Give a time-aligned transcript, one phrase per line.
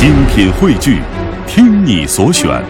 [0.00, 0.98] 精品汇聚，
[1.46, 2.64] 听你所选，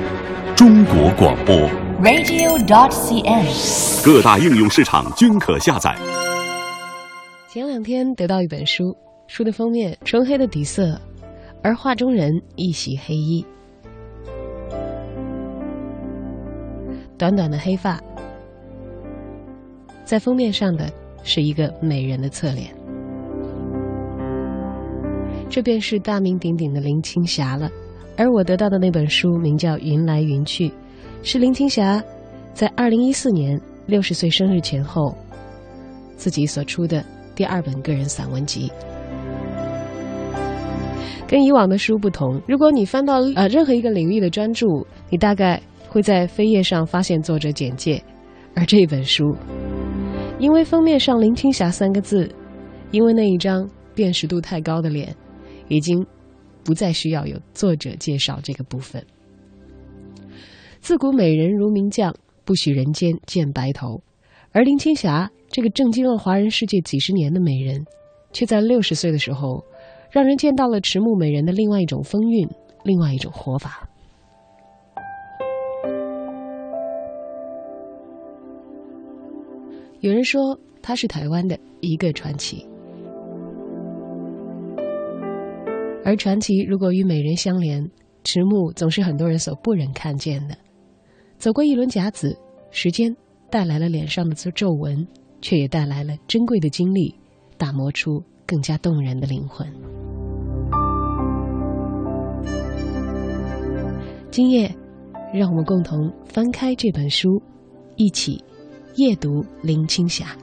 [0.56, 1.54] 中国广播。
[2.02, 4.04] radio.dot.cn，。
[4.04, 5.96] 各大应用市场均可下载。
[7.48, 8.96] 前两天得到一本书，
[9.28, 11.00] 书的封面纯黑的底色，
[11.62, 13.46] 而画中人一袭黑衣，
[17.16, 18.00] 短短的黑发，
[20.04, 20.90] 在封面上的
[21.22, 22.74] 是一个美人的侧脸，
[25.50, 27.68] 这便是大名鼎鼎的林青霞了。
[28.16, 30.68] 而我得到的那本书名叫《云来云去》，
[31.22, 32.02] 是林青霞
[32.54, 35.14] 在二零一四年六十岁生日前后
[36.16, 38.70] 自己所出的第二本个人散文集。
[41.26, 44.66] 跟以往的书不同，如果你翻到呃任何一个领域的专著，
[45.08, 48.02] 你大概会在扉页上发现作者简介，
[48.54, 49.34] 而这本书，
[50.38, 52.28] 因为封面上“林青霞”三个字，
[52.90, 55.14] 因为那一张辨识度太高的脸，
[55.70, 56.06] 已经
[56.62, 59.02] 不再需要有作者介绍这个部分。
[60.80, 64.02] 自古美人如名将，不许人间见白头。
[64.52, 67.84] 而林青霞这个震惊了华人世界几十年的美人，
[68.32, 69.64] 却在六十岁的时候，
[70.10, 72.48] 让人见到了迟暮美人的另外一种风韵，
[72.82, 73.88] 另外一种活法。
[80.00, 82.66] 有人说她是台湾的一个传奇，
[86.04, 87.88] 而传奇如果与美人相连，
[88.24, 90.56] 迟暮总是很多人所不忍看见的。
[91.38, 92.36] 走过一轮甲子，
[92.70, 93.14] 时间
[93.50, 95.06] 带来了脸上的皱纹，
[95.40, 97.14] 却也带来了珍贵的经历，
[97.56, 99.66] 打磨出更加动人的灵魂。
[104.30, 104.74] 今夜，
[105.34, 107.42] 让我们共同翻开这本书，
[107.96, 108.42] 一起
[108.96, 110.36] 夜读林青霞。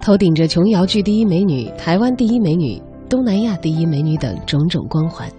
[0.00, 5.30] 头顶着琼瑶剧第一美女、台湾第一美女、东南亚第一美女等种种光环。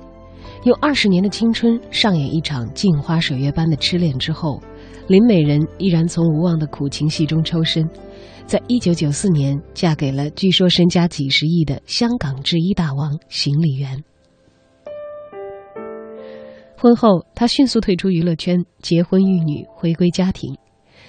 [0.66, 4.62] 用二十年的青春上演一场镜花水月般的痴恋之后，
[5.08, 7.89] 林美人依然从无望的苦情戏中抽身，
[8.45, 14.04] 在一九九四年嫁给了据说身家几十亿的香港制衣大王邢李元。
[16.78, 20.55] 婚后，她迅速退出娱乐圈，结婚育女，回归家庭。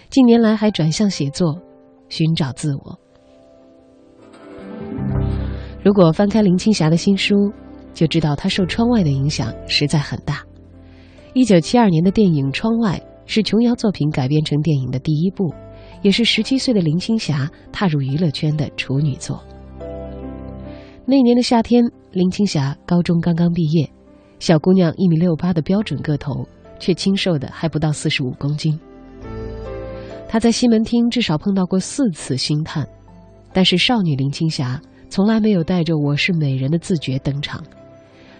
[0.09, 1.61] 近年来还转向写作，
[2.09, 2.99] 寻找自我。
[5.83, 7.35] 如果翻开林青霞的新书，
[7.93, 10.41] 就知道她受窗外的影响实在很大。
[11.35, 15.53] 一九七二年的电影《窗外》是琼瑶作品改编成电影的第一部，
[16.03, 19.43] 也是十七岁的林青霞踏入娱乐圈的处女作。
[21.05, 21.83] 那年的夏天，
[22.13, 23.91] 林青霞高中刚刚毕业，
[24.39, 26.47] 小姑娘一米六八的标准个头，
[26.79, 28.79] 却清瘦的还不到四十五公斤。
[30.29, 32.87] 她在西门町至少碰到过四次星探，
[33.53, 34.81] 但是少女林青霞
[35.13, 37.63] 从来没有带着“我是美人”的自觉登场。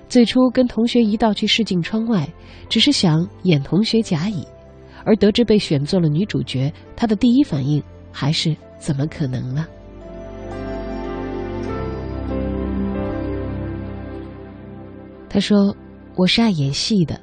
[0.09, 2.27] 最初跟同学一道去试镜窗外，
[2.71, 4.43] 只是想演同学甲乙，
[5.05, 9.67] 而得知被选做了女主角，她的第一反应还是怎么可能呢？
[15.29, 15.77] 她说
[16.17, 17.21] ：“我是爱演戏的，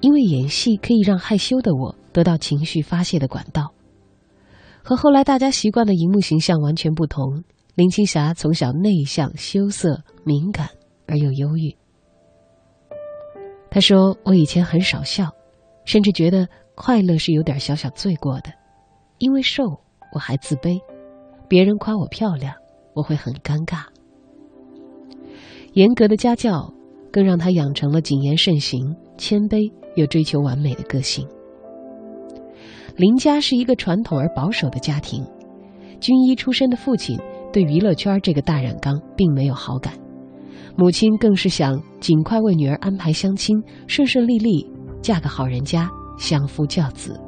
[0.00, 3.72] 因为演戏可以让害羞的我得到情绪发泄的管道。
[4.82, 7.44] 和后来大家习惯的荧幕形象完全不同。
[7.78, 10.68] 林青霞从小内向、羞涩、敏感
[11.06, 11.72] 而又忧郁。”
[13.70, 15.30] 她说：“我以前很少笑，
[15.84, 18.52] 甚至觉得快乐是有点小小罪过的，
[19.18, 19.62] 因为瘦
[20.12, 20.80] 我还自卑，
[21.46, 22.52] 别人夸我漂亮，
[22.94, 23.84] 我会很尴尬。
[25.74, 26.74] 严格的家教
[27.12, 31.24] 更让他养成了谨言慎行、谦卑又追求完美的个性。
[32.96, 35.24] 林家是一个传统而保守的家庭，
[36.00, 37.16] 军医出身的父亲
[37.52, 39.94] 对娱乐圈这个大染缸并没有好感。”
[40.76, 44.64] 母亲更是想尽快为女儿安排相亲，顺顺利利
[45.02, 47.18] 嫁个好人家，相夫教子。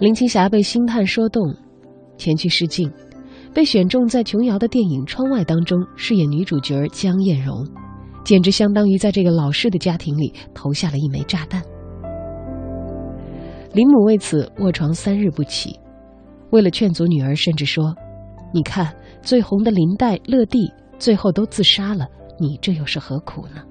[0.00, 1.54] 林青霞被星探说动，
[2.16, 2.90] 前去试镜，
[3.52, 7.66] 被选中在琼瑶的电影《窗外》当中饰演女主角江艳蓉，
[8.24, 11.62] 简直相当于在这个老式的家庭里投下了一枚炸弹。
[13.72, 15.78] 林母为此卧床三日不起，
[16.54, 17.94] 为了劝阻女儿，甚至说
[18.54, 22.06] ：“你看。”最红的林黛、乐蒂最后都自杀了，
[22.38, 23.62] 你这又是何苦呢？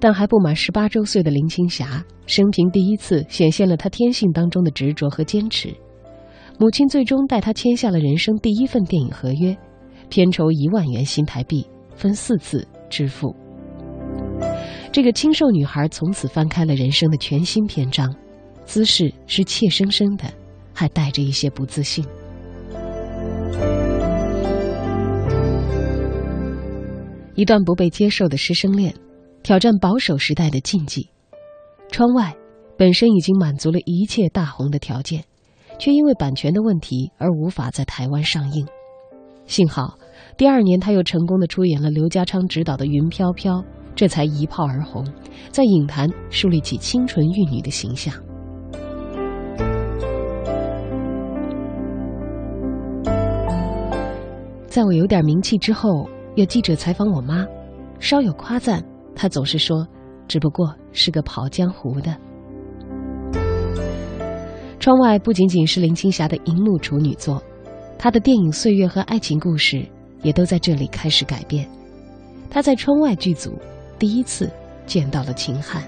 [0.00, 5.68] 但还不满十八周岁的林青霞，生平第一次显现了她天性当中的执着和坚持。
[6.58, 9.54] 母亲最终带她签下了人生第一份电影合约，
[10.08, 13.36] 片酬一万元新台币，分四次支付。
[14.90, 18.10] 这个清瘦女孩从此翻开了人生的全新篇章，
[18.68, 20.24] 姿势是怯生生的
[20.74, 22.04] 还带着一些不自信。
[27.34, 28.94] 一段不被接受的师生恋
[29.42, 31.08] 挑战保守时代的禁忌。
[31.90, 32.36] 窗外
[32.76, 35.24] 本身已经满足了一切大红的条件
[35.78, 38.66] 却因为版权的问题而无法在台湾上映。
[39.46, 39.98] 幸好
[40.36, 43.64] 第二年他又成功的出演了刘家昌执导的云飘飘
[43.96, 45.10] 这才一炮而红
[45.50, 48.27] 在影坛树立起清纯玉女的形象。
[54.68, 56.06] 在我有点名气之后，
[56.36, 57.46] 有记者采访我妈，
[57.98, 58.84] 稍有夸赞，
[59.16, 59.88] 她总是说
[60.28, 62.14] ：“只不过是个跑江湖的。”
[64.78, 67.42] 窗外不仅仅是林青霞的荧幕处女作，
[67.98, 69.84] 她的电影岁月和爱情故事
[70.22, 71.68] 也都在这里开始改变。
[72.50, 73.58] 她在窗外剧组
[73.98, 74.50] 第一次
[74.86, 75.82] 见到了秦汉。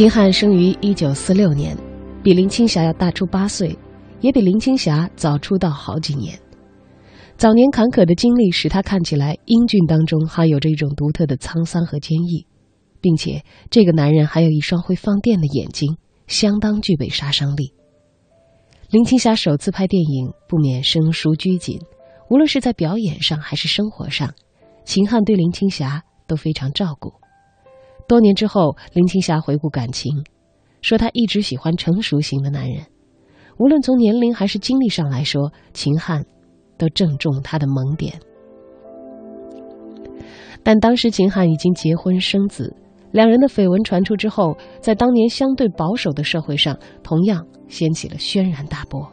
[0.00, 1.76] 秦汉生于一九四六年，
[2.22, 3.78] 比林青霞要大出八岁，
[4.22, 6.40] 也比林青霞早出道好几年。
[7.36, 12.46] 早年坎坷的经历使他看起来英俊当中还有着一种独特的沧桑和坚毅，
[13.02, 17.74] 并且这个男人还有一双会放电的眼睛，相当具备杀伤力。
[18.88, 21.78] 林青霞首次拍电影不免生疏拘谨，
[22.30, 24.32] 无论是在表演上还是生活上，
[24.86, 27.19] 秦汉对林青霞都非常照顾。
[28.10, 30.24] 多年之后，林青霞回顾感情，
[30.82, 32.86] 说她一直喜欢成熟型的男人，
[33.56, 36.26] 无论从年龄还是经历上来说，秦汉
[36.76, 38.18] 都正中她的萌点。
[40.64, 42.74] 但当时秦汉已经结婚生子，
[43.12, 49.08] 两人的绯闻传出之后，在当年相对保守的社会上，同样掀起了轩然大波。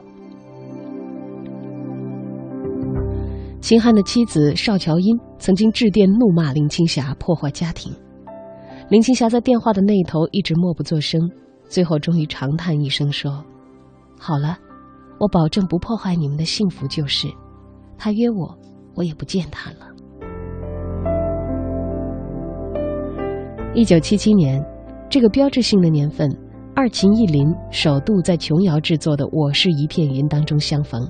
[3.61, 7.94] 秦汉的妻子邵乔英曾经致电怒骂林青霞破坏家庭。
[8.89, 11.19] 林青霞在电话的那一头一直默不作声，
[11.67, 13.43] 最后终于长叹一声说
[14.17, 14.57] ：“好了，
[15.19, 17.27] 我保证不破坏你们的幸福。”就是，
[17.97, 18.57] 他约我，
[18.95, 19.77] 我也不见他了。
[23.75, 24.63] 一九七七年，
[25.09, 26.29] 这个标志性的年份，
[26.73, 31.05] 二秦一林首度在琼瑶制作的《我是一片云》当中相逢，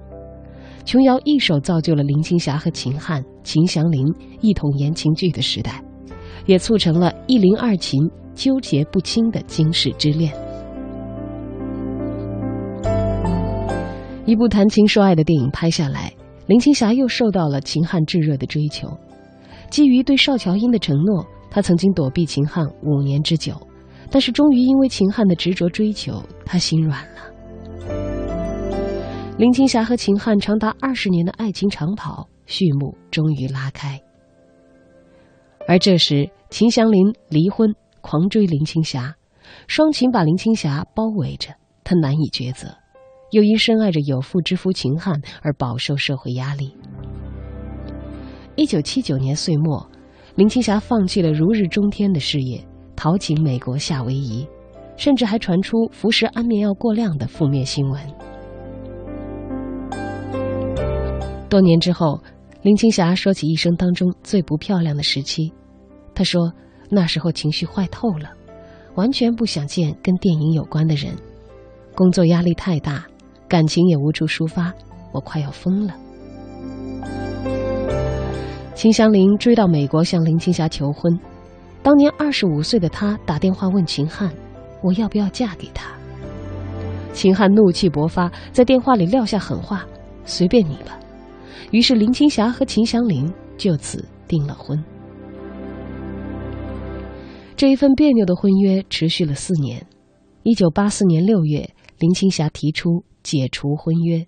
[0.83, 4.03] 琼瑶一手造就了林青霞和秦汉、秦祥林
[4.41, 5.79] 一统言情剧的时代。
[6.47, 8.01] 也促成了一林二秦
[8.33, 10.33] 纠结不清的惊世之恋。
[14.25, 16.11] 一部谈情说爱的电影拍下来，
[16.47, 18.89] 林青霞又受到了秦汉炙热的追求。
[19.69, 23.55] 基于对邵乔英的承诺，她曾经躲避秦汉五年之久，
[24.09, 27.97] 但是终于因为秦汉的执着追求，她心软了。
[29.37, 34.01] 林青霞和秦汉长达二十年的爱情长跑序幕终于拉开。
[35.67, 39.13] 而这时，秦祥林离婚，狂追林青霞，
[39.67, 41.49] 双秦把林青霞包围着，
[41.83, 42.69] 他难以抉择，
[43.31, 46.73] 又因深爱着有妇之夫秦汉而饱受社会压力。
[48.55, 49.85] 一九七九年岁末，
[50.35, 52.65] 林青霞放弃了如日中天的事业，
[52.95, 54.47] 逃情美国夏威夷，
[54.95, 58.01] 甚至还传出服食安眠药过量的负面新闻。
[61.49, 62.23] 多年之后。
[62.67, 65.53] 林青霞说起一生当中最不漂亮的时期，
[66.13, 66.51] 她说
[66.91, 68.29] ：“那时候情绪坏透了，
[68.95, 71.13] 完全不想见跟电影有关的人，
[71.95, 73.05] 工作压力太大，
[73.47, 74.73] 感情也无处抒发，
[75.13, 75.95] 我快要疯了。”
[78.75, 81.17] 秦祥林追到美国向林青霞求婚，
[81.81, 84.29] 当年二十五岁的他打电话问秦汉
[84.83, 85.89] ：“我要不要嫁给他？”
[87.15, 89.85] 秦汉怒气勃发，在电话里撂下狠话
[90.27, 90.99] ：“随便你吧。”
[91.71, 94.81] 于是林青霞和秦祥林就此订了婚。
[97.55, 99.85] 这一份别扭的婚约持续了四年。
[100.43, 101.69] 一九八四年六月，
[101.99, 104.25] 林青霞提出解除婚约。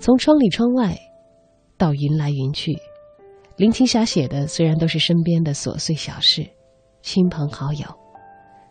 [0.00, 0.98] 从窗里窗外，
[1.76, 2.76] 到云来云去，
[3.56, 6.44] 林青霞写的虽然都是身边的琐碎小事、
[7.02, 7.86] 亲朋好友，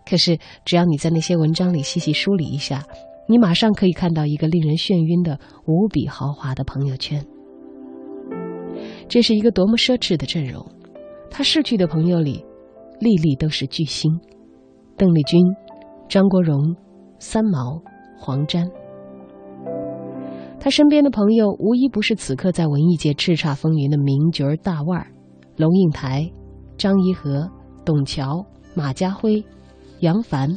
[0.06, 2.86] 可是只要你在那些文章里细细梳理一下。
[3.28, 7.26] 你马上可以看到一个令人眩晕的无比豪华的朋友圈。
[9.08, 10.66] 这是一个多么奢侈的阵容！
[11.30, 12.44] 他逝去的朋友里，
[13.00, 14.12] 粒粒都是巨星：
[14.98, 15.42] 邓丽君、
[16.08, 16.76] 张国荣、
[17.20, 17.82] 三毛、
[18.18, 18.70] 黄沾。
[20.60, 25.08] 他身边的朋友无一不是此刻在文艺界叱咤风云的名角大腕儿：
[25.58, 26.30] 龙应台、
[26.78, 27.50] 张颐和、
[27.84, 29.44] 董桥、马家辉、
[30.00, 30.50] 杨凡、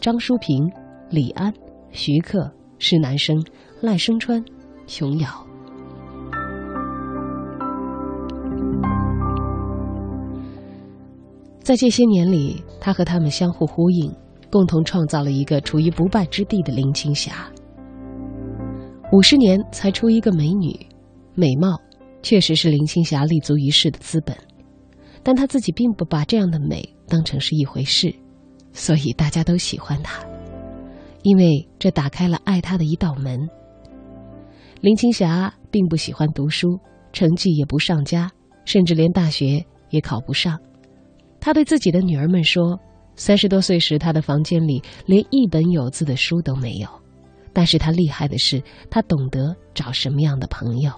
[0.00, 0.70] 张淑平、
[1.10, 1.52] 李安。
[1.94, 3.40] 徐克、施南生、
[3.80, 4.44] 赖声川、
[4.84, 5.28] 琼瑶。
[11.60, 14.12] 在这些年里，他和他们相互呼应，
[14.50, 17.48] 共同创造了一个处于不败之地的林青霞。
[19.12, 20.76] 五十年才出一个美女，
[21.34, 21.80] 美貌
[22.22, 24.36] 确实是林青霞立足于世的资本，
[25.22, 28.12] 但她自己并不把这样的美当成是一回事，
[28.72, 30.20] 所以大家都喜欢她，
[31.24, 33.40] 因为这打开了爱她的一道门。
[34.80, 36.78] 林青霞并不喜欢读书，
[37.12, 38.30] 成绩也不上佳，
[38.64, 40.56] 甚至连大学也考不上。
[41.40, 42.78] 她对自己的女儿们说
[43.16, 46.88] ：“三十多岁时，她的房间里连一本有字的书都没有。”
[47.56, 50.90] 但是他厉害的是，他懂得找什么样的朋友。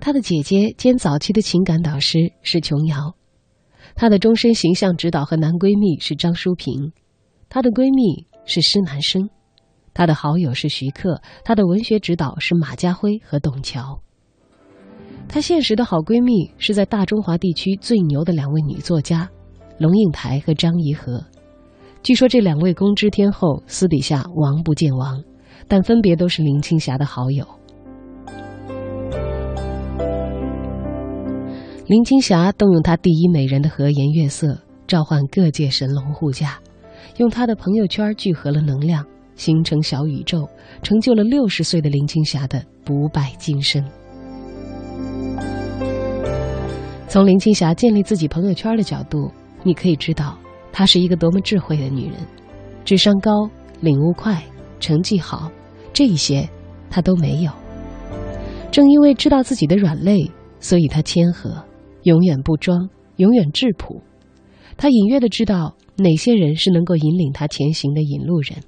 [0.00, 3.14] 他的姐姐兼早期的情感导师是琼瑶，
[3.94, 6.92] 她的终身形象指导和男闺蜜是张淑平，
[7.48, 9.30] 她的闺蜜是施南生，
[9.92, 14.00] 她的好友是徐克，她的文学指导是马家辉和董桥。
[15.28, 19.30] 她现实的好闺蜜是在大中华地区最牛的两位女作家，
[19.78, 21.24] 龙应台和张怡和。
[22.02, 25.22] 据说这两位公知天后私底下王不见王，
[25.66, 27.46] 但分别都是林青霞的好友。
[31.86, 36.58] 林青霞动用她第一美人的和颜悦色，召唤各界神龙护驾，
[37.18, 39.04] 用她的朋友圈聚合了能量，
[39.36, 40.48] 形成小宇宙，
[40.82, 43.84] 成就了六十岁的林青霞的不败金身。
[47.06, 49.30] 从林青霞建立自己朋友圈的角度，
[49.62, 50.38] 你可以知道。
[50.72, 52.14] 她是一个多么智慧的女人，
[52.82, 53.30] 智商高，
[53.80, 54.42] 领悟快，
[54.80, 55.50] 成绩好，
[55.92, 56.48] 这一些
[56.88, 57.52] 她都没有。
[58.72, 61.62] 正因为知道自己的软肋，所以她谦和，
[62.04, 64.00] 永远不装，永远质朴。
[64.78, 68.62] 他隐约的知道哪些人是能够引领他前行的引路人，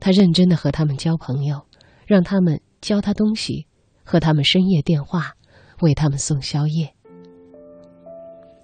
[0.00, 1.62] 他认真的和他们交朋友，
[2.06, 3.66] 让他们教他东西，
[4.04, 5.34] 和他们深夜电话，
[5.82, 6.94] 为他们送宵夜。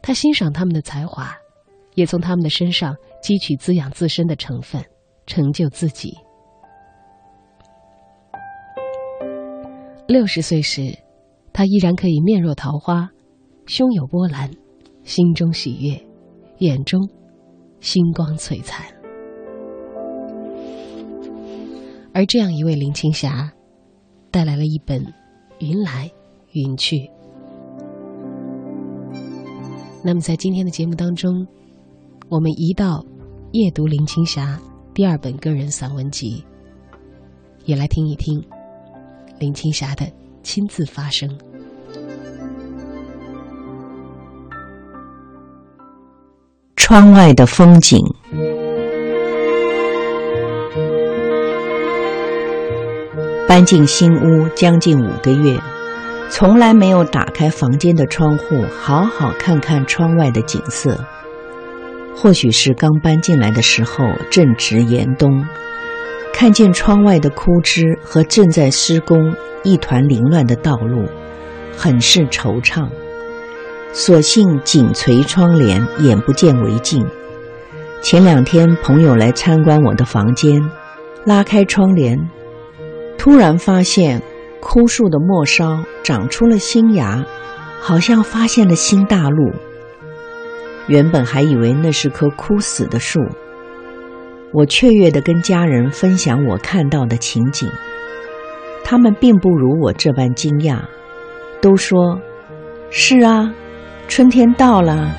[0.01, 1.35] 他欣赏他们的才华。
[1.97, 4.85] 也从他们的身上汲取滋养自身的成分，
[5.27, 6.13] 成就自己。
[10.09, 10.99] 六十岁时，
[11.53, 13.09] 他依然可以面若桃花，
[13.67, 14.51] 胸有波澜，
[15.03, 16.07] 心中喜悦，
[16.59, 17.09] 眼中
[17.81, 18.85] 星光璀璨。
[22.13, 23.53] 而这样一位林青霞，
[24.31, 25.03] 带来了一本
[25.59, 26.11] 《云来
[26.53, 26.97] 云去》。
[30.05, 31.47] 那么，在今天的节目当中。
[32.31, 33.05] 我们一道
[33.53, 34.59] 夜读林青霞
[34.95, 36.43] 第二本个人散文集，
[37.67, 38.43] 也来听一听
[39.39, 40.11] 林青霞的
[40.43, 41.29] 亲自发声。
[46.87, 47.99] 窗外的风景，
[53.49, 55.59] 搬进新屋将近五个月，
[56.29, 61.03] 从来没有打开房间的窗户，好好看看窗外的景色。
[62.15, 65.43] 或许是刚搬进来的时候正值严冬，
[66.35, 71.09] 看见窗外的枯枝和正在施工、一团凌乱的道路，
[71.75, 72.87] 很是惆怅。
[73.97, 77.07] 索性紧垂窗帘，眼不见为净。
[78.03, 80.61] 前两天朋友来参观我的房间，
[81.25, 82.19] 拉开窗帘，
[83.17, 84.21] 突然发现
[84.61, 87.25] 枯树的末梢长出了新芽，
[87.81, 89.53] 好像发现了新大陆。
[90.89, 93.21] 原本还以为那是棵枯死的树，
[94.53, 97.71] 我雀跃地跟家人分享我看到的情景，
[98.83, 100.81] 他们并不如我这般惊讶，
[101.61, 102.19] 都说
[102.91, 103.55] ：“是啊，
[104.09, 105.11] 春天到了。”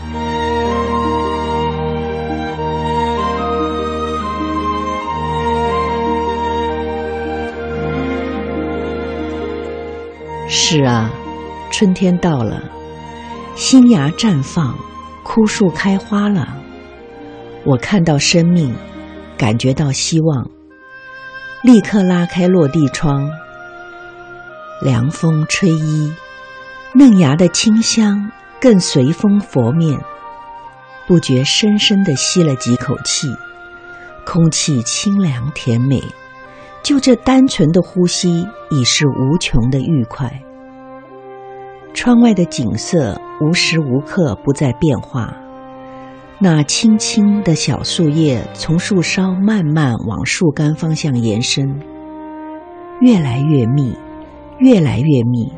[10.47, 11.11] 是啊，
[11.71, 12.63] 春天到了，
[13.55, 14.75] 新芽绽放。
[15.27, 16.55] 枯树开花了，
[17.65, 18.75] 我看到生命，
[19.35, 20.47] 感觉到希望，
[21.63, 23.27] 立刻拉开落地窗，
[24.83, 26.13] 凉风吹衣，
[26.93, 28.31] 嫩芽的清香
[28.65, 29.95] 更随风拂面，
[31.05, 33.27] 不觉深深的吸了几口气，
[34.25, 36.01] 空气清凉甜美，
[36.81, 40.41] 就这单纯的呼吸已是无穷的愉快。
[41.93, 45.38] 窗外的景色无时无刻不在变化，
[46.39, 51.84] 那青青的小树叶从树梢慢慢往树干方向延伸，
[53.00, 53.95] 越来越密，
[54.57, 55.53] 越来越密，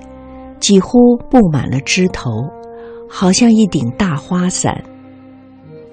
[0.60, 2.30] 几乎布满了枝头，
[3.10, 4.84] 好像一顶大花伞。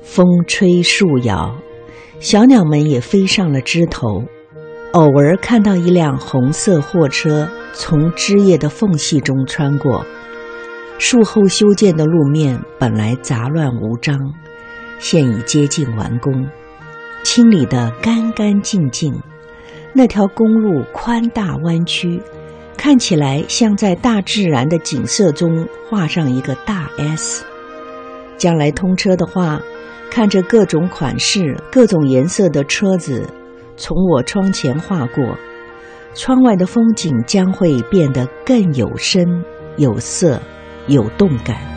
[0.02, 1.56] 风吹树摇，
[2.20, 4.24] 小鸟们也飞上了枝头，
[4.92, 10.04] 偶尔看到一辆红色货车从枝叶的缝隙中穿过。
[10.98, 14.16] 树后修建的路面本来杂乱无章，
[14.98, 16.46] 现已接近完工，
[17.24, 19.12] 清理得干干净净。
[19.92, 22.20] 那条公路宽大弯曲，
[22.76, 27.44] 看起来像在大自然的景色中画上一个大 S。
[28.36, 29.60] 将来通车的话，
[30.10, 33.28] 看着各种款式、各种颜色的车子
[33.76, 35.36] 从我窗前划过，
[36.14, 39.24] 窗外的风景将会变得更有深、
[39.76, 40.40] 有色、
[40.86, 41.73] 有动感。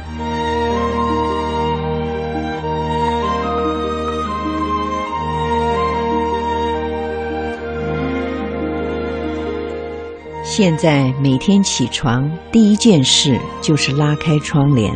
[10.57, 14.91] 现在每天起床第一件事就是拉开窗帘。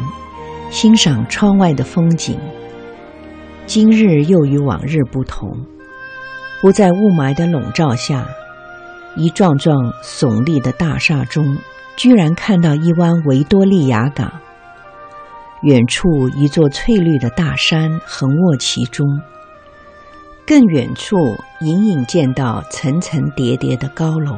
[0.71, 2.35] 欣赏窗外的风景。
[3.67, 5.55] 今日又与往日不同，
[6.61, 8.27] 不在雾霾的笼罩下，
[9.15, 11.59] 一幢幢耸立的大厦中，
[11.95, 14.33] 居然看到一湾维多利亚港。
[15.61, 19.05] 远处一座翠绿的大山横卧其中，
[20.47, 21.15] 更远处
[21.59, 24.35] 隐隐见到层层叠叠的高楼，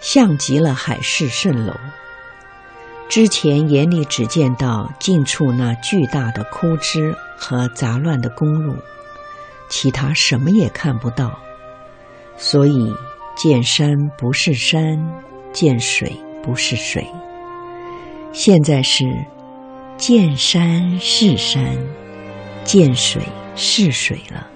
[0.00, 1.74] 像极了海市蜃楼。
[3.08, 8.76] 之前眼里只见到近处那巨大的枯枝和杂乱的公路，
[9.68, 11.38] 其他什么也看不到。
[12.36, 12.94] 所以
[13.36, 14.98] 见山不是山，
[15.52, 17.06] 见水不是水。
[18.32, 19.04] 现在是
[19.96, 21.76] 见山是山，
[22.64, 23.22] 见水
[23.56, 24.49] 是水了。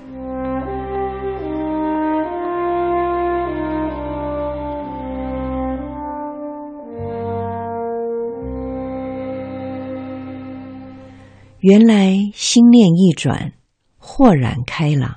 [11.66, 13.54] 原来心念一转，
[13.96, 15.16] 豁然开朗。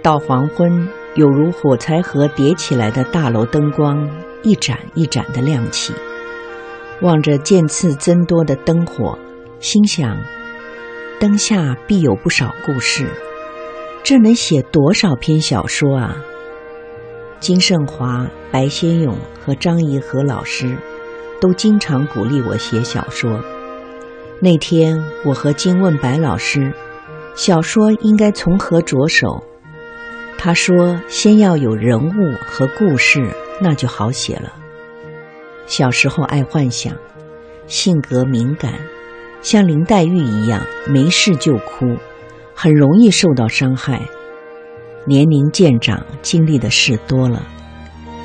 [0.00, 4.08] 到黄昏，有如火柴盒叠起来的大楼灯光，
[4.44, 5.92] 一盏一盏的亮起。
[7.02, 9.18] 望着渐次增多的灯火，
[9.58, 10.16] 心想：
[11.18, 13.08] 灯下必有不少故事，
[14.04, 16.16] 这能写多少篇小说啊！
[17.40, 20.76] 金盛华、白先勇和张颐和老师。
[21.40, 23.40] 都经常鼓励我写小说。
[24.40, 26.72] 那天，我和金问白老师，
[27.34, 29.42] 小说应该从何着手？
[30.38, 32.12] 他说：“先要有人物
[32.46, 34.52] 和故事，那就好写了。”
[35.66, 36.94] 小时候爱幻想，
[37.66, 38.74] 性格敏感，
[39.40, 41.96] 像林黛玉一样，没事就哭，
[42.54, 44.02] 很容易受到伤害。
[45.06, 47.42] 年龄渐长，经历的事多了，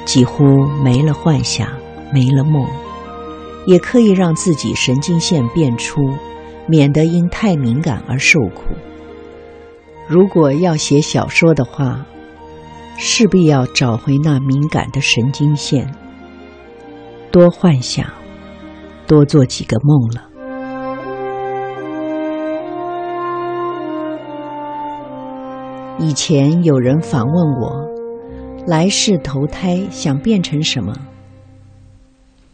[0.06, 0.44] 几乎
[0.84, 1.70] 没了幻想，
[2.14, 2.68] 没了梦。
[3.66, 6.02] 也可以让自己神经线变粗，
[6.68, 8.64] 免得因太敏感而受苦。
[10.08, 12.06] 如果要写小说的话，
[12.98, 15.90] 势必要找回那敏感的神经线，
[17.32, 18.06] 多幻想，
[19.08, 20.28] 多做几个梦了。
[26.00, 27.88] 以前有人访问我，
[28.66, 30.94] 来世投胎想变成什么？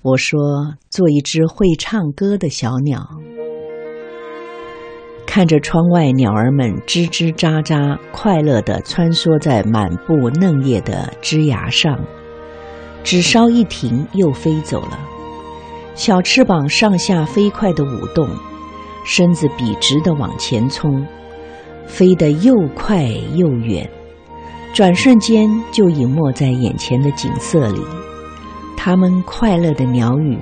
[0.03, 0.39] 我说
[0.89, 3.05] ：“做一只会唱歌的小鸟，
[5.25, 11.99] 看着窗外鸟儿们吱吱喳喳，快乐地穿梭在满布嫩叶的枝芽上，
[13.03, 14.97] 只稍一停又飞走了。
[15.93, 18.29] 小翅膀上下飞快地舞动，
[19.03, 21.05] 身子笔直地往前冲，
[21.85, 23.03] 飞得又快
[23.35, 23.89] 又远，
[24.73, 27.81] 转瞬间就隐没在眼前的景色里。”
[28.77, 30.37] 他们快乐的鸟语，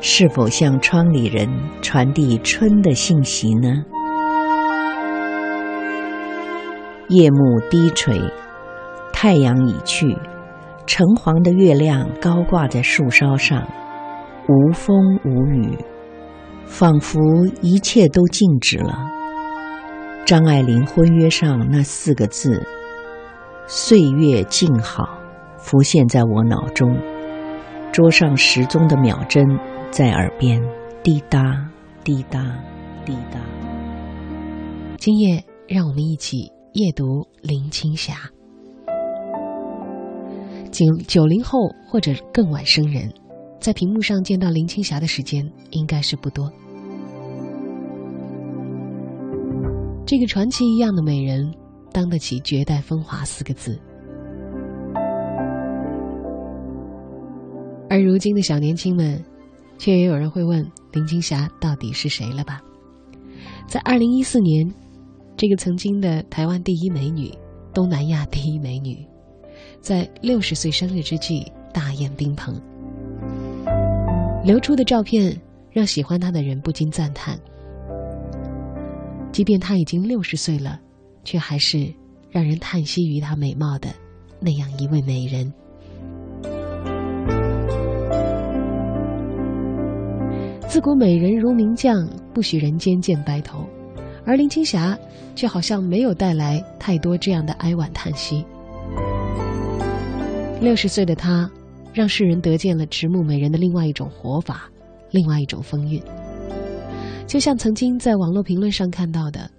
[0.00, 1.46] 是否向窗里人
[1.82, 3.68] 传递春的信息呢？
[7.08, 7.36] 夜幕
[7.68, 8.18] 低垂，
[9.12, 10.16] 太阳已去，
[10.86, 13.68] 橙黄的月亮高挂在树梢上，
[14.48, 15.76] 无风无雨，
[16.64, 17.20] 仿佛
[17.60, 19.10] 一切都静止了。
[20.24, 22.66] 张爱玲婚约上那四个字
[23.68, 25.18] “岁月静好”，
[25.58, 26.96] 浮现在我脑中。
[27.96, 29.42] 桌上时钟的秒针
[29.90, 30.60] 在耳边
[31.02, 31.42] 滴答
[32.04, 32.42] 滴答
[33.06, 33.40] 滴答。
[34.98, 38.12] 今夜，让我们一起夜读林青霞。
[40.70, 43.10] 九九零后或者更晚生人，
[43.58, 46.52] 在屏幕上见到林青霞的时间应该是不多。
[50.04, 51.50] 这个传奇一样的美人，
[51.94, 53.80] 当得起“绝代风华”四个字。
[57.88, 59.22] 而如今的小年轻们，
[59.78, 62.60] 却也有人会问林青霞到底是谁了吧？
[63.68, 64.68] 在二零一四年，
[65.36, 67.32] 这个曾经的台湾第一美女、
[67.72, 69.06] 东南亚第一美女，
[69.80, 72.60] 在六十岁生日之际大宴宾朋。
[74.44, 77.38] 流出的照片让喜欢她的人不禁赞叹：
[79.30, 80.80] 即便她已经六十岁了，
[81.24, 81.92] 却还是
[82.30, 83.88] 让人叹息于她美貌的
[84.40, 85.52] 那样一位美人。
[90.76, 93.66] 自古美人如名将，不许人间见白头。
[94.26, 94.94] 而林青霞
[95.34, 98.44] 却好像没有带来太多这样的哀婉叹息。
[100.60, 101.50] 六十岁的她，
[101.94, 104.70] 让世人得见了迟暮美人的另外一种活法，
[105.12, 105.98] 另外一种风韵。
[107.26, 109.50] 就像曾经在网络评论上看到的，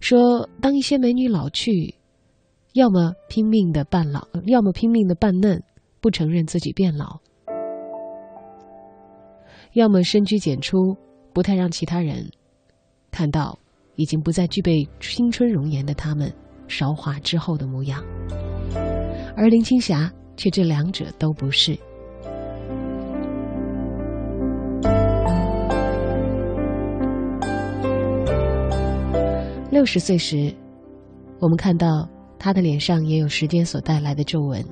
[0.00, 1.94] 说当一些美女老去，
[2.72, 5.62] 要么拼命的扮老，要么拼命的扮嫩，
[6.00, 7.20] 不承认自己变老。
[9.74, 10.96] 要么深居简出，
[11.32, 12.28] 不太让其他人
[13.10, 13.58] 看到
[13.96, 16.32] 已经不再具备青春容颜的他们
[16.66, 18.02] 韶华之后的模样，
[19.36, 21.78] 而林青霞却这两者都不是。
[29.70, 30.52] 六十岁时，
[31.38, 34.64] 我们看到她的脸上也有时间所带来的皱纹，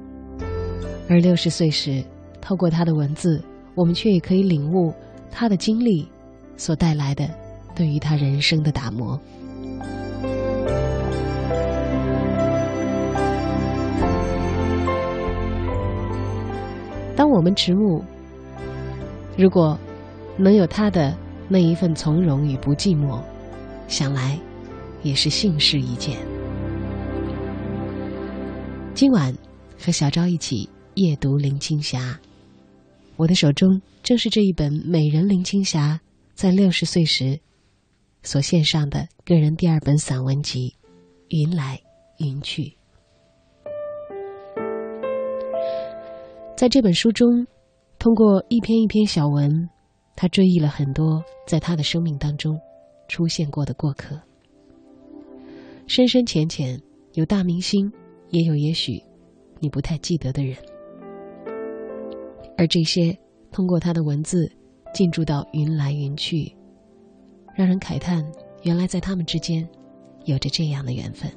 [1.08, 2.02] 而六十岁时，
[2.40, 3.40] 透过她的文字。
[3.76, 4.92] 我们却也可以领悟
[5.30, 6.08] 他的经历
[6.56, 7.28] 所带来的
[7.74, 9.20] 对于他人生的打磨。
[17.14, 18.02] 当我们迟暮，
[19.36, 19.78] 如果
[20.38, 21.14] 能有他的
[21.46, 23.20] 那一份从容与不寂寞，
[23.88, 24.38] 想来
[25.02, 26.16] 也是幸事一件。
[28.94, 29.34] 今晚
[29.78, 32.18] 和小昭一起夜读林青霞。
[33.16, 35.98] 我的手中正是这一本美人林青霞
[36.34, 37.40] 在六十岁时
[38.22, 40.68] 所献上的个人第二本散文集
[41.28, 41.80] 《云来
[42.18, 42.62] 云去》。
[46.54, 47.46] 在这本书中，
[47.98, 49.68] 通过一篇一篇小文，
[50.14, 52.60] 他追忆了很多在他的生命当中
[53.08, 54.20] 出现过的过客，
[55.86, 56.78] 深深浅浅，
[57.14, 57.90] 有大明星，
[58.28, 59.02] 也有也许
[59.58, 60.56] 你不太记得的人。
[62.58, 63.16] 而这些
[63.52, 64.50] 通过他的文字
[64.94, 66.56] 进驻到云来云去，
[67.54, 68.24] 让人慨叹，
[68.62, 69.68] 原来在他们之间
[70.24, 71.30] 有着这样的缘分。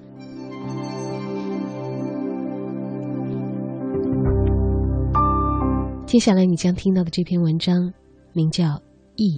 [6.05, 7.93] 接下来你将听到的这篇文章，
[8.33, 8.65] 名叫
[9.15, 9.37] 《忆》。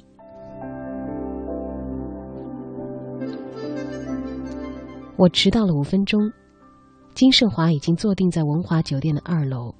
[5.17, 6.19] 我迟到了五分钟，
[7.13, 9.75] 金盛华已经坐定在文华酒店的二楼。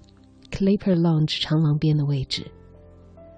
[0.52, 2.46] Clipper Lounge 长廊边的位置。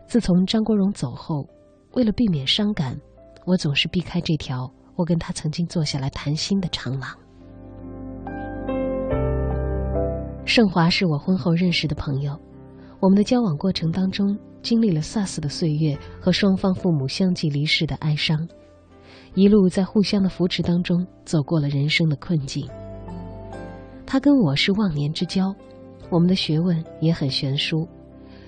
[0.08, 1.48] 自从张国荣走后，
[1.94, 3.00] 为了避免伤感，
[3.46, 7.10] 我总是避开这条我跟他曾经坐下来谈心的长廊。
[10.46, 12.38] 盛华是我婚后认识的朋友，
[13.00, 18.48] 我们的交往过程当中经历了 SARS 的岁月和双方父母相继离世的哀伤，
[19.36, 22.68] 一路在互相的扶持当中走过了人生的困境。
[24.06, 25.56] 他跟我是忘年之交。
[26.10, 27.88] 我们的学问也很悬殊。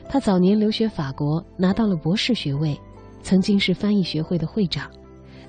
[0.07, 2.79] 他早年留学法国，拿到了博士学位，
[3.23, 4.91] 曾经是翻译学会的会长，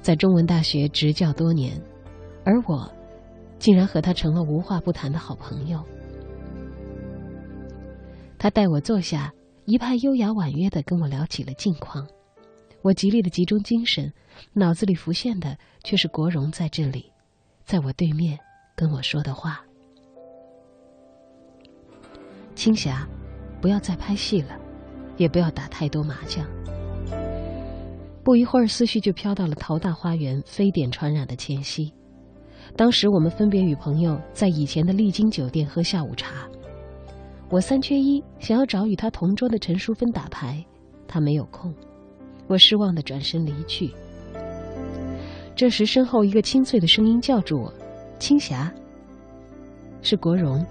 [0.01, 1.81] 在中文大学执教多年。
[2.45, 2.91] 而我，
[3.59, 5.83] 竟然和他成了无话不谈的好朋友。
[8.39, 9.33] 他带我坐下，
[9.65, 12.07] 一派优雅婉约的跟我聊起了近况。
[12.83, 14.13] 我极力的集中精神，
[14.53, 17.11] 脑子里浮现的却是国荣在这里，
[17.65, 18.39] 在我对面
[18.77, 19.61] 跟我说的话。
[22.57, 23.07] 青霞，
[23.61, 24.59] 不要再拍戏了，
[25.19, 26.45] 也不要打太多麻将。
[28.25, 31.93] 不一会儿，思绪就飘到了桃大花园非典传染的前夕。
[32.75, 36.49] 当时我们分别与朋友在以前的丽晶酒店喝下午茶。
[37.51, 40.65] 我三缺一，想要找与他同桌的陈淑芬打牌，
[41.07, 41.73] 他没有空。
[42.49, 43.93] 我失望的转身离去。
[45.55, 47.73] 这时，身后一个清脆的声音叫住我
[48.19, 48.73] ：“青霞。”
[50.01, 50.65] 是国荣。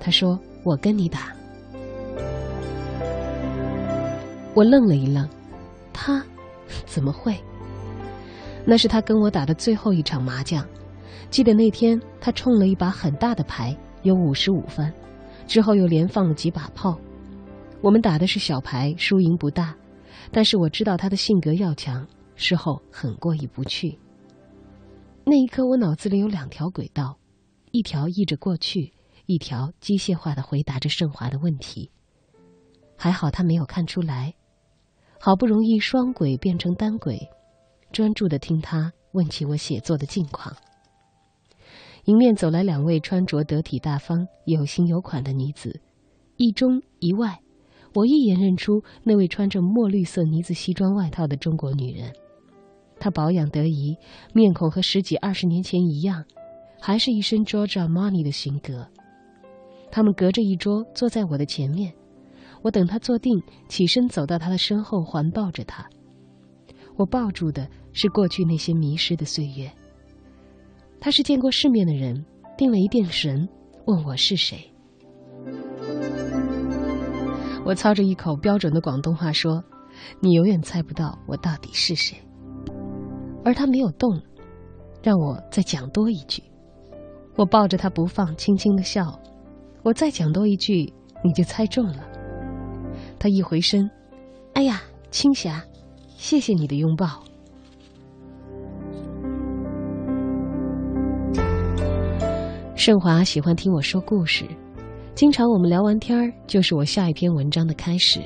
[0.00, 0.36] 他说。
[0.64, 1.32] 我跟你打，
[4.54, 5.26] 我愣了一愣，
[5.92, 6.22] 他
[6.84, 7.34] 怎么会？
[8.66, 10.66] 那是他跟我打的最后一场麻将。
[11.30, 14.92] 记得那天他冲了一把很大的牌，有五十五分，
[15.46, 16.98] 之后又连放了几把炮。
[17.80, 19.74] 我们打的是小牌，输赢不大，
[20.32, 23.98] 但是我知道他的性格要强，事后很过意不去。
[25.24, 27.16] 那一刻，我脑子里有两条轨道，
[27.70, 28.92] 一条忆着过去。
[29.28, 31.90] 一条机械化的回答着盛华的问题。
[32.96, 34.34] 还好他没有看出来，
[35.20, 37.28] 好不容易双轨变成单轨，
[37.92, 40.56] 专注的听他问起我写作的近况。
[42.06, 45.78] 迎面走来两位穿着得体大方、有型有款的女子，
[46.38, 47.38] 一中一外，
[47.92, 52.10] 我一眼认出那位穿着墨绿色呢子西装外套的中国女人。
[52.98, 53.94] 她保养得宜，
[54.32, 56.24] 面孔和十几二十年前一样，
[56.80, 58.88] 还是一身 Giorgio Armani 的型格。
[59.90, 61.92] 他们隔着一桌坐在我的前面，
[62.62, 65.88] 我等他坐定，起身走到他的身后，环抱着他。
[66.96, 69.70] 我抱住的是过去那些迷失的岁月。
[71.00, 72.24] 他是见过世面的人，
[72.56, 73.48] 定了一定神，
[73.86, 74.58] 问我是谁。
[77.64, 79.62] 我操着一口标准的广东话说
[80.20, 82.16] ：“你永远猜不到我到底是谁。”
[83.44, 84.20] 而他没有动，
[85.02, 86.42] 让我再讲多一句。
[87.36, 89.20] 我抱着他不放，轻轻的笑。
[89.88, 90.92] 我再讲多一句，
[91.24, 92.06] 你就猜中了。
[93.18, 93.90] 他一回身，
[94.52, 95.64] 哎呀，青霞，
[96.08, 97.06] 谢谢你的拥抱。
[102.76, 104.44] 盛华喜欢听我说故事，
[105.14, 108.20] 经常我们聊完天儿，就是我下一篇文章的开始。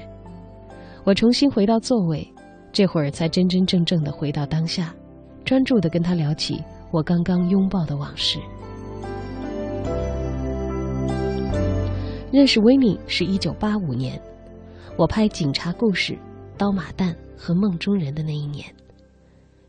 [1.04, 2.28] 我重新回到座位，
[2.72, 4.92] 这会儿才真真正正的回到当下，
[5.44, 8.40] 专注的跟他聊起我刚刚拥抱的往事。
[12.32, 14.18] 认识维尼是一九八五年，
[14.96, 16.14] 我拍《警察故事》
[16.56, 18.74] 《刀马旦》和《梦中人》的那一年，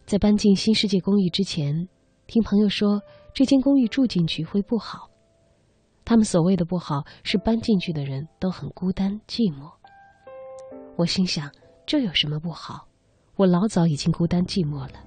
[0.06, 1.90] 在搬进新世界公寓之前，
[2.26, 3.02] 听朋友说。
[3.34, 5.10] 这间公寓住进去会不好，
[6.06, 9.72] 他们所谓的不好是搬进去的人都很孤单寂寞。
[10.96, 11.52] 我心想，
[11.84, 12.88] 这有什么不好？
[13.36, 15.04] 我老早已经孤单寂寞了。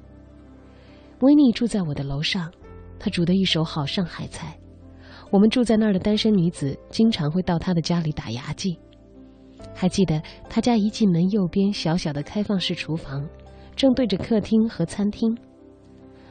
[1.20, 2.52] 维尼住在我的楼上，
[2.98, 4.58] 他煮的一手好上海菜。
[5.30, 8.78] 我们住在那儿的单身女子经常会到他的家里打牙祭。
[9.74, 13.26] 还记得他家一进门右边小小的开放式厨房，
[13.74, 15.36] 正对着客厅和餐厅。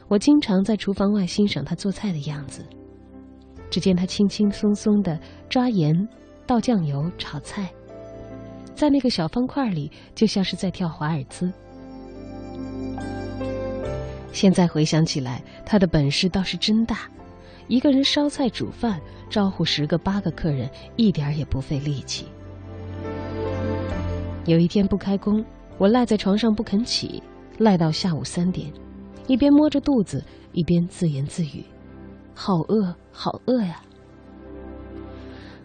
[0.08, 2.64] 我经常在厨房外欣赏他做菜的样子。
[3.68, 5.92] 只见他轻轻松松的抓盐、
[6.46, 7.68] 倒酱油、炒菜，
[8.74, 11.52] 在那个小方块里，就像是在跳华尔兹。
[14.32, 17.10] 现在回想起来，他的本事倒是真大，
[17.68, 22.26] 一个人烧菜煮饭，招呼十个八个客人，一点也不费力气。
[24.44, 25.44] 有一天不开工，
[25.76, 27.22] 我赖在床上不肯起，
[27.58, 28.72] 赖到下午三点。
[29.26, 31.64] 一边摸着肚子，一边自言自语
[32.32, 33.82] ：“好饿，好饿呀！”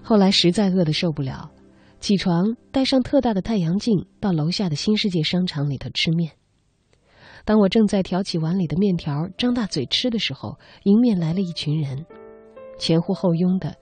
[0.01, 1.51] 后来实在饿得受不了，
[1.99, 6.31] 起床戴上特大的太阳镜，到楼下的新世界商场里头吃面。
[7.43, 12.05] 当我正在挑起碗里的面条，张大嘴吃的时候，迎面来了一群人，
[12.77, 13.75] 前呼后拥的。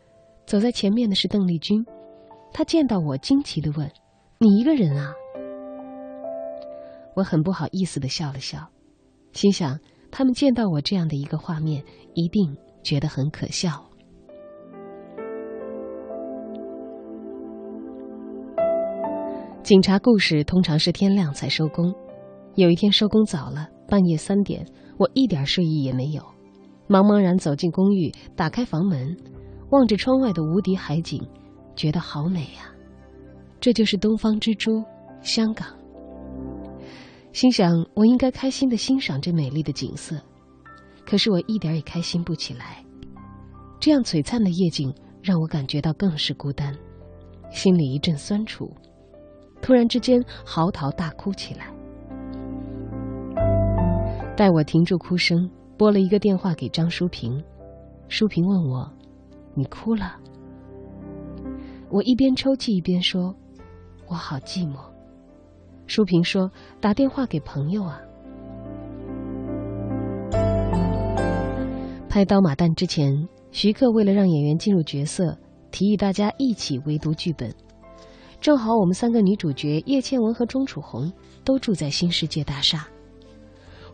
[0.45, 1.85] 走在前面的是邓丽君，
[2.51, 3.91] 她见到我，惊奇的问
[4.39, 5.13] ：“你一个人啊？”
[7.15, 8.67] 我很不好意思的笑了笑。
[9.33, 9.77] 心想，
[10.09, 13.85] 他们见到我这样的一个画面，一定觉得很可笑。
[19.61, 21.93] 警察故事通常是天亮才收工，
[22.59, 24.65] 有一天收工早了，半夜三点，
[24.97, 26.21] 我一点睡意也没有，
[26.89, 29.15] 茫茫然走进公寓，打开房门，
[29.69, 31.25] 望着窗外的无敌海景，
[31.73, 32.69] 觉得好美呀！
[33.61, 34.83] 这就是东方之珠，
[35.21, 35.69] 香港。
[37.31, 40.21] 心想，我应该开心的欣赏这美丽的景色，
[41.05, 42.83] 可是我一点也开心不起来。
[43.79, 44.93] 这样璀璨的夜景
[45.23, 46.75] 让我感觉到更是孤单，
[47.51, 48.69] 心里一阵酸楚，
[49.61, 51.73] 突然之间嚎啕大哭起来。
[54.39, 57.43] 待我停住哭声，拨了一个电话给张淑平，
[58.07, 58.89] 淑平问我
[59.53, 60.15] ：“你哭了？”
[61.91, 63.35] 我一边抽泣一边说
[64.07, 64.77] ：“我好寂寞。”
[65.87, 66.49] 淑萍说
[66.79, 67.99] ：“打电话给朋友啊。”
[72.07, 73.11] 拍《刀马旦》之前，
[73.51, 75.37] 徐克为了让演员进入角色，
[75.69, 77.53] 提议大家一起围读剧本。
[78.39, 81.11] 正好我们三个女主角叶倩文和钟楚红
[81.43, 82.87] 都住在新世界大厦。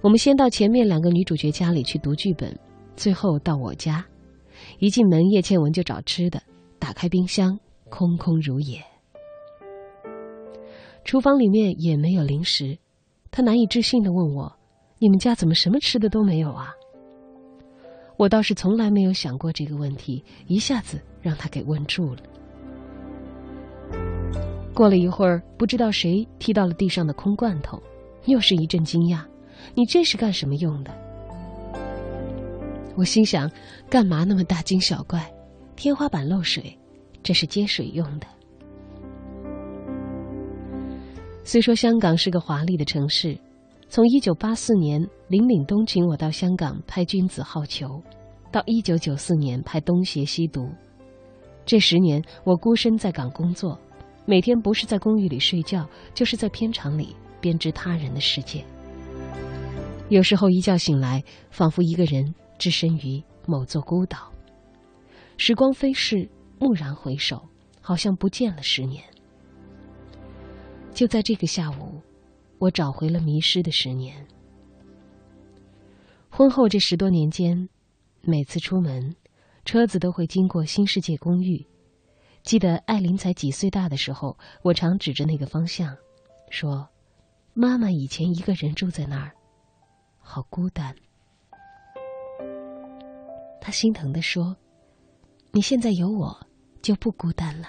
[0.06, 2.56] 我们先到前面两个女主角家里去读剧本，
[2.96, 4.06] 最后到我家。
[4.78, 6.40] 一进门，叶倩文就找吃的，
[6.78, 8.80] 打开冰箱，空空如也。
[11.04, 12.78] 厨房里面也没有零食，
[13.32, 14.56] 他难以置信的问我
[15.02, 16.72] ：“你们家怎么什么吃的都没有啊？”
[18.16, 22.22] 我倒是从来没有想过这个问题，一下子让他给问住了。
[24.72, 27.82] 过了一会儿，不知道谁踢到了地上的空罐头，
[28.26, 29.26] 又是一阵惊讶
[29.74, 30.94] ：“你这是干什么用的？”
[32.96, 33.52] 我心想
[33.90, 35.32] ：“干嘛那么大惊小怪？
[35.76, 36.78] 天花板漏水，
[37.22, 38.28] 这是接水用的。”
[41.44, 43.38] 虽说香港是个华丽的城市，
[43.90, 47.88] 从一九八四年林岭东请我到香港拍《君子好逑》，
[48.52, 50.62] 到一九九四年拍《东邪西毒》，
[51.66, 53.80] 这十年，我孤身在港工作，
[54.26, 58.66] 每天不是在公寓里睡觉，就是在片场里编织他人的世界。
[60.10, 64.32] 有时候一觉醒来，仿佛一个人置身于某座孤岛。
[65.38, 67.44] 时光飞逝，蓦然回首，
[67.82, 69.04] 好像不见了十年。
[70.94, 72.02] 就在这个下午，
[72.60, 74.26] 我找回了迷失的十年。
[76.30, 77.68] 婚后这十多年间，
[78.22, 79.16] 每次出门。
[79.66, 81.66] 车子都会经过新世界公寓。
[82.44, 85.98] 记得艾琳才几岁大的时候，我常指着那个方向，
[86.52, 86.88] 说
[87.56, 89.35] ：“妈妈以前一个人住在那儿，
[90.26, 90.96] 好孤单。”
[93.62, 94.58] 他心疼地说
[95.54, 96.36] ：“你现在有我，
[96.82, 97.68] 就不孤单了。”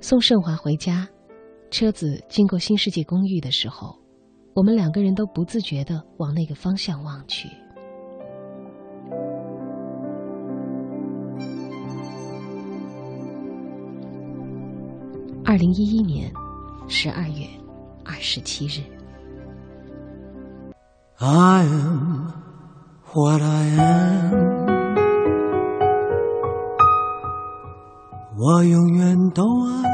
[0.00, 1.08] 送盛华回家，
[1.70, 3.98] 车子经过新世界公寓的时候，
[4.54, 7.48] 我们两个人都不自觉地往那个方向望去。
[15.44, 16.32] 二零一一年
[16.88, 17.46] 十二月
[18.04, 18.82] 二十七日。
[21.24, 22.32] I am
[23.12, 24.34] what I am，
[28.36, 29.91] 我永远都爱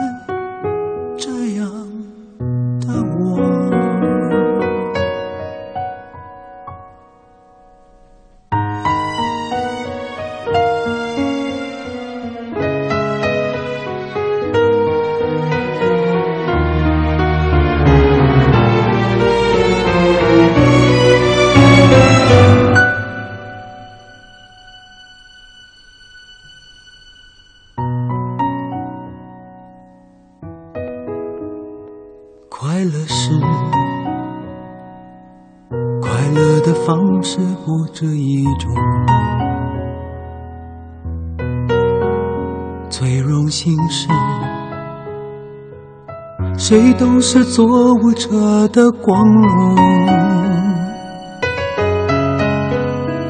[47.31, 49.77] 是做舞者的光荣，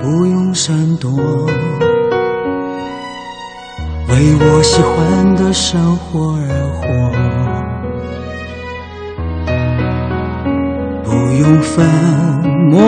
[0.01, 1.11] 不用闪躲，
[4.09, 6.47] 为我喜欢的生活而
[6.79, 6.87] 活，
[11.03, 11.85] 不用粉
[12.71, 12.79] 墨。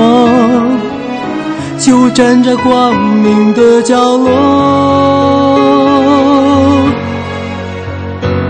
[1.76, 4.30] 就站在光明的角落，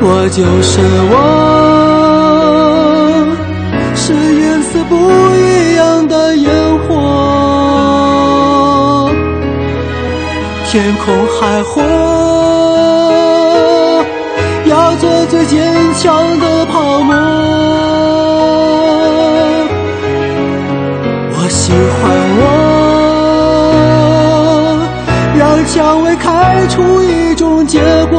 [0.03, 1.60] 我就是我，
[4.11, 4.97] 是颜色不
[5.37, 6.89] 一样的烟火，
[10.67, 11.81] 天空海阔，
[14.65, 17.15] 要做最坚强的泡沫，
[21.37, 22.43] 我喜欢我。
[25.39, 28.19] 让蔷薇开出一种结果，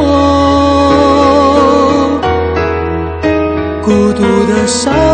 [3.83, 5.10] 孤独的山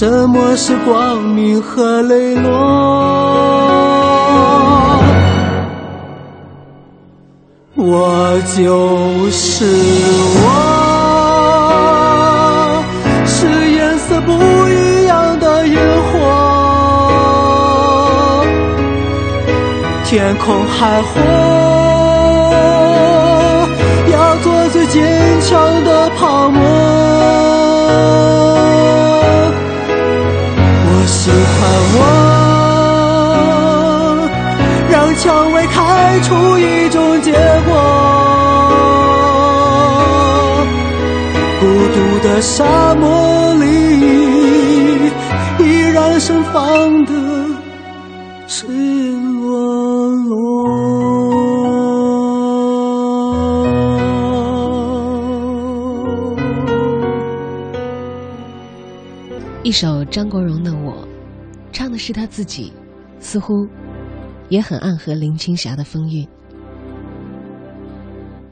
[0.00, 2.48] 什么是光明和磊落？
[7.74, 9.66] 我就是
[10.40, 10.46] 我。
[13.26, 14.32] 是颜色不
[14.70, 16.16] 一样的烟火
[20.06, 21.20] 天空海阔，
[24.10, 27.09] 要做最坚强的泡沫。
[60.10, 61.06] 张国荣的《我》，
[61.70, 62.72] 唱的是他自己，
[63.20, 63.64] 似乎
[64.48, 66.26] 也很暗合林青霞的风韵。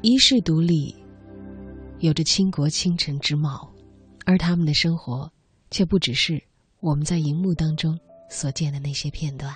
[0.00, 0.94] 一世独立，
[1.98, 3.68] 有着倾国倾城之貌，
[4.24, 5.28] 而他们的生活
[5.68, 6.40] 却不只是
[6.78, 7.98] 我们在荧幕当中
[8.30, 9.52] 所见的那些片段。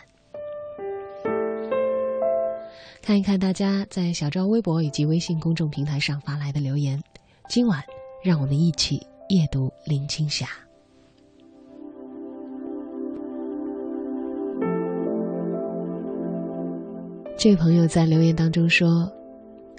[3.00, 7.00] 看一看大家在小赵微博以及微信公众平台上发来的留言。
[7.48, 7.80] 今晚，
[8.24, 8.96] 让我们一起
[9.28, 10.48] 夜读林青霞。
[17.43, 19.11] 这位朋友在留言当中说：“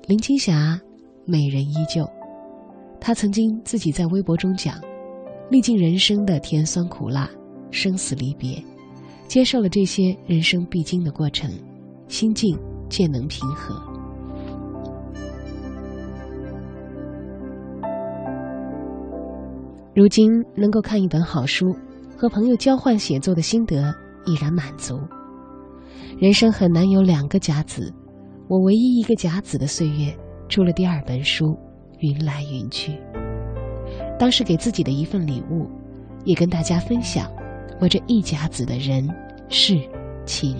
[0.05, 0.77] 林青霞，
[1.23, 2.05] 美人依旧。
[2.99, 4.75] 她曾经自己在微博中讲，
[5.49, 7.29] 历尽人生的甜酸苦辣、
[7.71, 8.61] 生死离别，
[9.29, 11.49] 接受了这些人生必经的过程，
[12.09, 12.59] 心境
[12.89, 13.81] 渐能平和。
[19.95, 21.73] 如今能够看一本好书，
[22.17, 23.95] 和朋友交换写作的心得，
[24.25, 24.99] 已然满足。”
[26.23, 27.93] 人生很难有两个甲子，
[28.47, 30.17] 我唯一一个甲子的岁月，
[30.47, 31.47] 出了第二本书
[31.99, 32.93] 《云来云去》。
[34.17, 35.67] 当时给自己的一份礼物，
[36.23, 37.29] 也跟大家分享
[37.81, 39.05] 我这一甲子的人
[39.49, 39.77] 事
[40.23, 40.55] 情。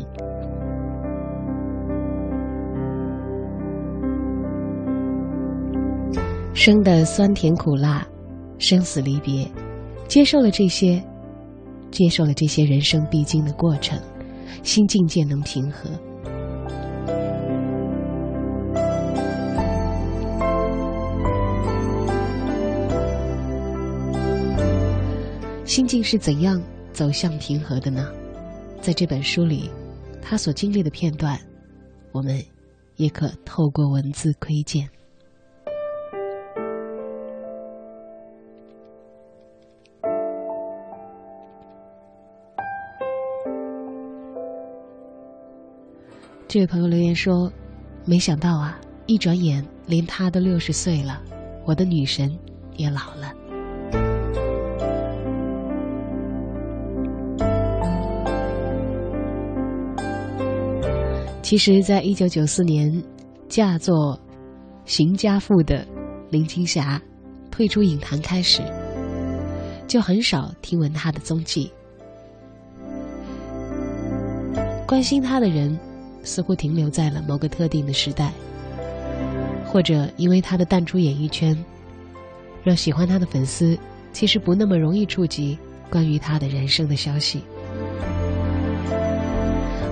[6.54, 8.06] 生的酸甜苦辣，
[8.58, 9.48] 生死离别，
[10.10, 11.02] 接受了这些，
[11.90, 13.98] 接受了这些人生必经的过程。
[14.62, 15.90] 心境渐能平和。
[25.66, 28.08] 心境是怎样走向平和的呢？
[28.80, 29.72] 在这本书里，
[30.22, 31.40] 他所经历的片段，
[32.12, 32.40] 我们
[32.98, 34.88] 也可透过文字窥见。
[46.54, 47.52] 这位朋友留言说
[48.06, 51.20] ：“没想到啊，一转眼连他都六十岁了，
[51.66, 52.32] 我的女神
[52.78, 53.34] 也老了。”
[61.42, 63.04] 其实，在一九九四年
[63.50, 64.22] 嫁作
[64.86, 65.84] 邢家妇的
[66.30, 67.02] 林青霞
[67.50, 68.62] 退出影坛开始，
[69.88, 71.72] 就很少听闻她的踪迹。
[74.86, 75.76] 关心她的人。
[76.24, 78.32] 似乎停留在了某个特定的时代，
[79.66, 81.58] 或者因为他的淡出演艺圈，
[82.64, 83.78] 让喜欢他的粉丝
[84.12, 85.58] 其实不那么容易触及
[85.90, 87.42] 关于他的人生的消息，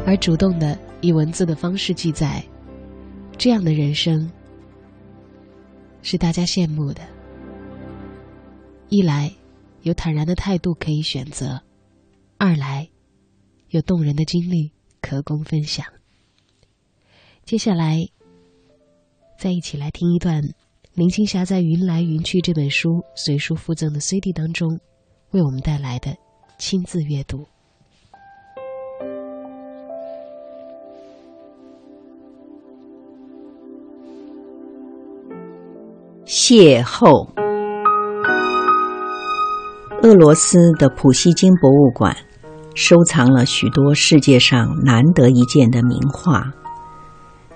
[0.05, 2.43] 而主动的以文字的方式记载，
[3.38, 4.29] 这样的人生
[6.01, 7.01] 是大家羡慕的。
[8.89, 9.32] 一来
[9.84, 11.61] 有坦然的态度可以选择，
[12.38, 12.89] 二来
[13.69, 14.71] 有动人的经历
[15.01, 15.86] 可供分享。
[17.43, 18.07] 接下来，
[19.37, 20.41] 再一起来听一段
[20.93, 24.79] 林青霞在《云来云去》这本书随书附赠的 CD 当中
[25.31, 26.15] 为我们带来的
[26.57, 27.45] 亲自阅读。
[36.25, 37.29] 邂逅。
[40.03, 42.15] 俄罗斯的普希金博物馆
[42.73, 46.61] 收藏了许多世界上难得一见的名画。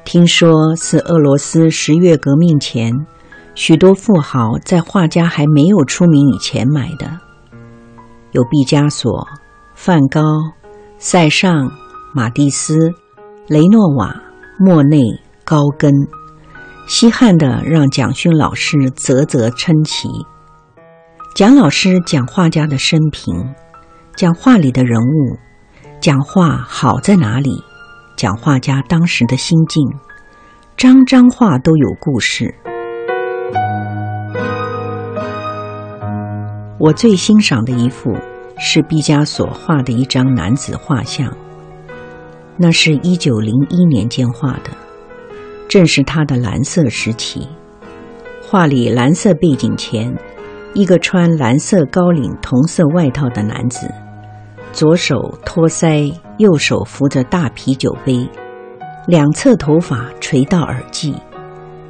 [0.06, 2.94] 听说是俄罗斯十月革命前，
[3.56, 7.20] 许多富豪在画家还没有出名以前买的，
[8.32, 9.28] 有毕加索、
[9.74, 10.22] 梵高、
[11.00, 11.72] 塞尚、
[12.14, 12.92] 马蒂斯、
[13.48, 14.16] 雷诺瓦、
[14.60, 15.00] 莫内、
[15.44, 15.92] 高更，
[16.88, 20.08] 稀罕的让蒋勋老师啧啧称奇。
[21.34, 23.56] 蒋老师讲画家的生平，
[24.16, 25.38] 讲画里的人物，
[26.00, 27.64] 讲画好在哪里？
[28.16, 29.84] 讲画家当时的心境，
[30.78, 32.56] 张张画都有故事。
[36.80, 38.16] 我最欣赏的一幅
[38.58, 41.36] 是毕加索画的一张男子画像，
[42.58, 44.70] 那是一九零一年间画的，
[45.68, 47.48] 正是他的蓝色时期。
[48.42, 50.16] 画里蓝色背景前，
[50.74, 53.94] 一个穿蓝色高领同色外套的男子。
[54.72, 58.30] 左手托腮，右手扶着大啤酒杯，
[59.08, 61.16] 两侧头发垂到耳际，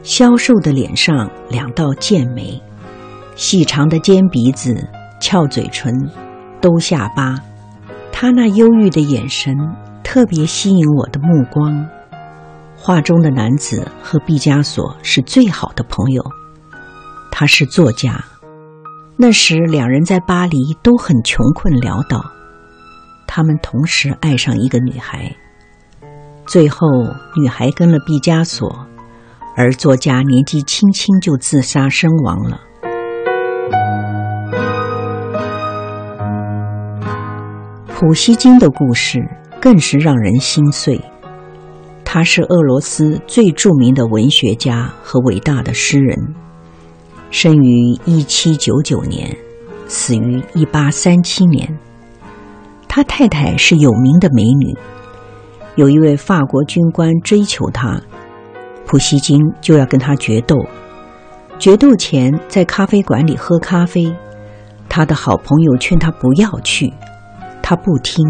[0.03, 2.61] 消瘦的脸上两道剑眉，
[3.35, 4.87] 细长的尖鼻子，
[5.19, 5.93] 翘嘴唇，
[6.61, 7.39] 兜下巴。
[8.11, 9.55] 他那忧郁的眼神
[10.03, 11.85] 特别吸引我的目光。
[12.77, 16.23] 画中的男子和毕加索是最好的朋友。
[17.31, 18.23] 他是作家，
[19.17, 22.23] 那时两人在巴黎都很穷困潦倒。
[23.27, 25.35] 他们同时爱上一个女孩，
[26.45, 26.87] 最后
[27.35, 28.87] 女孩跟了毕加索，
[29.55, 32.61] 而作家年纪轻轻就自杀身亡了。
[37.89, 39.19] 普希金的故事
[39.61, 41.01] 更是让人心碎。
[42.03, 46.33] 他是俄罗斯最著名的文学家和伟大的诗人，
[47.29, 49.35] 生于一七九九年，
[49.87, 51.77] 死于一八三七年。
[52.95, 54.73] 他太太是有名的美女，
[55.75, 57.99] 有一位法国军官追求她，
[58.85, 60.55] 普希金就要跟他决斗。
[61.59, 64.15] 决斗前在咖啡馆里喝咖啡，
[64.87, 66.93] 他的好朋友劝他不要去，
[67.61, 68.25] 他不听。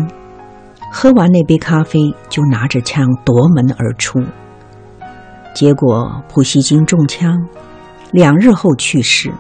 [0.92, 4.20] 喝完那杯咖啡，就拿着枪夺门而出。
[5.54, 7.38] 结果普希金中枪，
[8.10, 9.32] 两日后去世。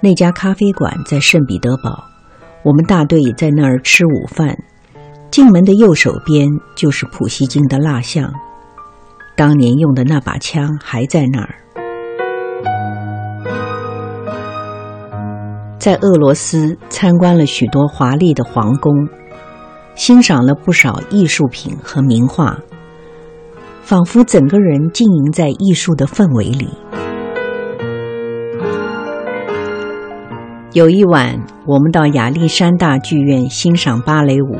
[0.00, 2.04] 那家咖啡馆在圣彼得堡，
[2.62, 4.56] 我们大队在那儿吃午饭。
[5.30, 8.32] 进门的右手边就是普希金的蜡像，
[9.36, 11.54] 当年用的那把枪还在那儿。
[15.78, 19.08] 在俄罗斯参观了许多华丽的皇宫。
[19.96, 22.58] 欣赏了不少艺术品和名画，
[23.82, 26.70] 仿佛整个人浸淫在艺术的氛围里。
[30.72, 34.58] 有一晚，我们到亚历山大剧院欣赏芭蕾舞，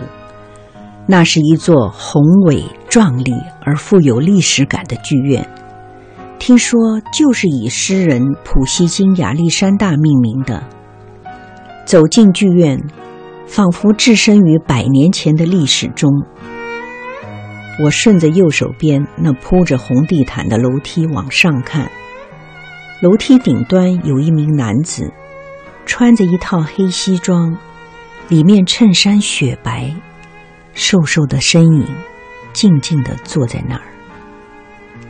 [1.06, 3.32] 那是一座宏伟壮丽
[3.64, 5.48] 而富有历史感的剧院，
[6.38, 6.78] 听说
[7.12, 10.62] 就是以诗人普希金亚历山大命名的。
[11.84, 12.80] 走进剧院。
[13.50, 16.08] 仿佛置身于百年前的历史中。
[17.82, 21.90] 我顺着右手边那铺着红地毯的楼梯往上看，
[23.02, 25.12] 楼梯顶端有一名男子，
[25.90, 27.58] 穿着一套黑西装，
[28.28, 29.92] 里面衬衫雪白，
[30.72, 31.84] 瘦瘦的身影，
[32.52, 33.82] 静静地坐在那儿。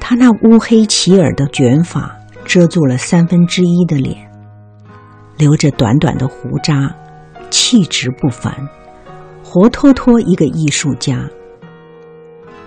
[0.00, 2.16] 他那乌黑齐耳的卷发
[2.46, 4.16] 遮住了三分之一的脸，
[5.36, 6.96] 留着短短的胡渣。
[7.50, 8.50] 气质不凡，
[9.44, 11.28] 活脱脱一个艺术家。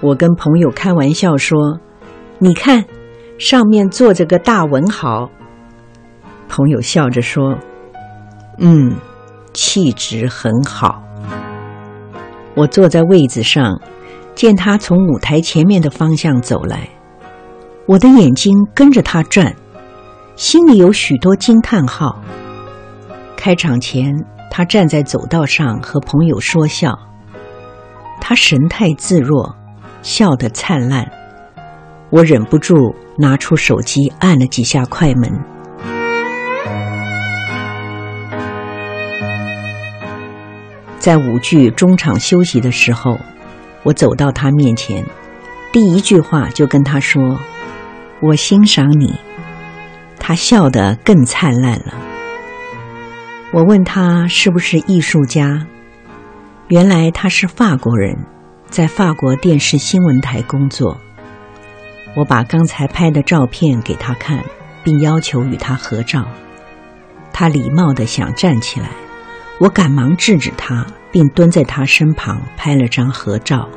[0.01, 1.79] 我跟朋友开玩笑说
[2.37, 2.85] ：“你看，
[3.39, 5.31] 上面坐着个大文豪。”
[6.47, 7.57] 朋友笑着说
[8.63, 8.95] ：“嗯，
[9.53, 11.03] 气质很好。”
[12.57, 13.79] 我坐在位子上，
[14.33, 16.89] 见他从舞台前面的方向走来，
[17.85, 19.55] 我的眼睛跟着他转，
[20.35, 22.19] 心里有许多惊叹号。
[23.37, 24.11] 开场前。
[24.55, 26.93] 他站在走道上和朋友说笑，
[28.21, 29.55] 他神态自若，
[30.03, 31.11] 笑得灿烂。
[32.11, 35.43] 我忍不住拿出手机按了几下快门。
[41.03, 43.19] 在舞剧中场休息的时候，
[43.83, 45.05] 我走到他面前，
[45.73, 47.41] 第一句话就跟他说
[48.23, 49.13] ：“我欣赏你。”
[50.17, 51.93] 他笑得更灿烂了。
[53.51, 55.67] 我问他是不是艺术家，
[56.69, 58.15] 原来他是法国人，
[58.69, 60.97] 在法国电视新闻台工作。
[62.15, 64.41] 我把刚才拍的照片给他看，
[64.85, 66.23] 并要求与他合照。
[67.33, 68.87] 他礼貌的想站起来，
[69.59, 73.69] 我赶忙制止他，并蹲在他身旁拍了张合照。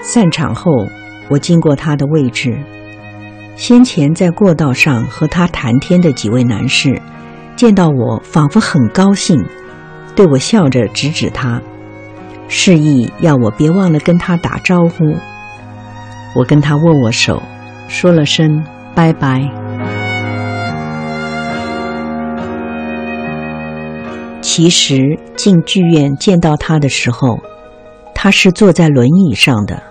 [0.00, 0.70] 散场后，
[1.28, 2.56] 我经过他的位置。
[3.56, 7.00] 先前在过道上和他谈天的几位男士，
[7.56, 9.44] 见到我仿佛很高兴，
[10.16, 11.60] 对我笑着指指他，
[12.48, 15.16] 示意要我别忘了跟他打招呼。
[16.34, 17.42] 我跟他握握手，
[17.88, 19.63] 说了声拜拜。
[24.56, 27.40] 其实进剧院见到他的时候，
[28.14, 29.82] 他是坐在轮椅上的。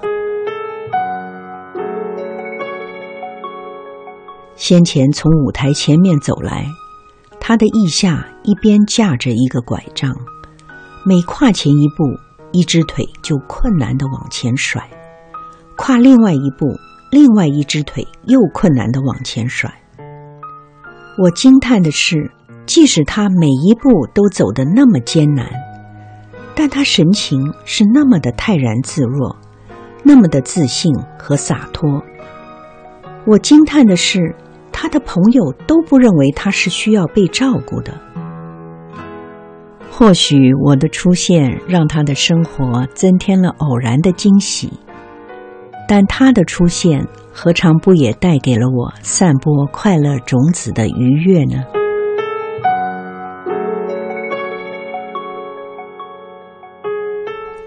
[4.55, 6.65] 先前从舞台前面走来，
[7.41, 10.15] 他的腋下一边架着一个拐杖，
[11.05, 12.05] 每跨前一步，
[12.53, 14.79] 一只腿就困难的往前甩；
[15.75, 16.67] 跨另外一步，
[17.11, 19.69] 另外一只腿又困难的往前甩。
[21.17, 22.31] 我惊叹的是，
[22.65, 25.49] 即使他每一步都走得那么艰难，
[26.55, 29.35] 但他神情是那么的泰然自若，
[30.03, 32.01] 那么的自信和洒脱。
[33.25, 34.35] 我惊叹的是。
[34.75, 37.93] 他的朋友都不认为他是需要被照顾的。
[39.89, 40.35] 或许
[40.65, 44.73] 我的出现让他的生活增添了偶然的惊喜，
[45.87, 51.82] 但他的出现何尝不也带给了我散播快乐种子的愉悦呢？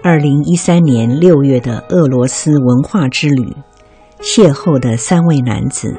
[0.09, 3.53] 二零一三年六月的俄罗斯文化之旅，
[4.21, 5.97] 邂逅的三位男子。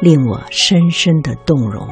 [0.00, 1.86] 令我深深的动容。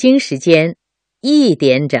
[0.00, 0.76] 京时间
[1.20, 2.00] 一点整，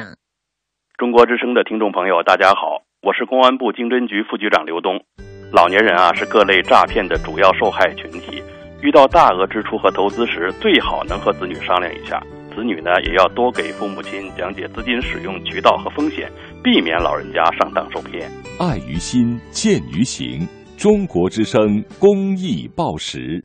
[0.96, 5.04] 中国之声的听众朋友，大家好，我是公安部经侦局副局长刘东。
[5.52, 8.42] 老年人啊，是各类诈骗的主要受害群体，
[8.80, 12.18] 遇到大额支出和投资时，最好能和子女商量一下。
[12.56, 16.32] 子女呢，也要多给父母亲讲解资金使用渠道和风险，
[16.64, 18.30] 避免老人家上当受骗。
[18.58, 20.48] 爱于心，见于行。
[20.78, 23.44] 中国之声公益报时。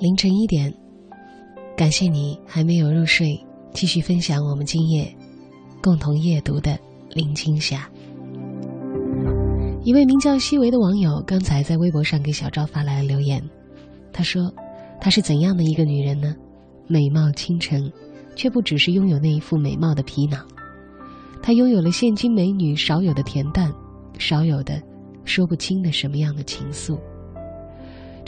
[0.00, 0.72] 凌晨一点，
[1.76, 3.38] 感谢你还没有入睡，
[3.74, 5.14] 继续分享我们今夜
[5.82, 6.70] 共同夜读的
[7.10, 7.86] 《林青霞》。
[9.84, 13.46] 一位名叫西维的网友刚才在微博上给小赵发来了留言，
[14.10, 14.50] 他说
[14.98, 16.34] ：“她是怎样的一个女人呢？
[16.86, 17.92] 美貌倾城，
[18.34, 20.46] 却不只是拥有那一副美貌的皮囊，
[21.42, 23.70] 他拥有了现今美女少有的恬淡，
[24.18, 24.80] 少有的
[25.26, 26.98] 说不清的什么样的情愫。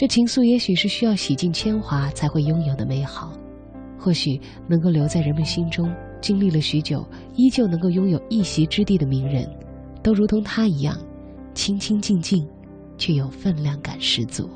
[0.03, 3.33] 这情愫也许是需要洗尽铅华才会拥有的美好，
[3.97, 5.89] 或许能够留在人们心中，
[6.21, 9.49] 经历了许久依旧能够拥有一席之地的名人，
[10.03, 10.99] 都如同他一样，
[11.55, 12.45] 清清静静，
[12.99, 14.51] 却有分量感十足。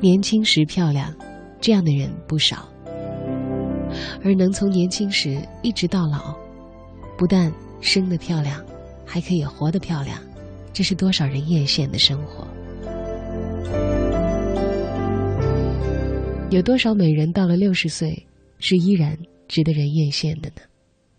[0.00, 1.14] 年轻时漂亮，
[1.60, 2.68] 这样的人不少。
[4.24, 6.34] 而能从年轻时一直到老，
[7.16, 8.64] 不但生得漂亮，
[9.04, 10.18] 还可以活得漂亮，
[10.72, 12.46] 这是多少人艳羡的生活。
[16.50, 18.26] 有多少美人到了六十岁，
[18.58, 20.62] 是依然值得人艳羡的呢？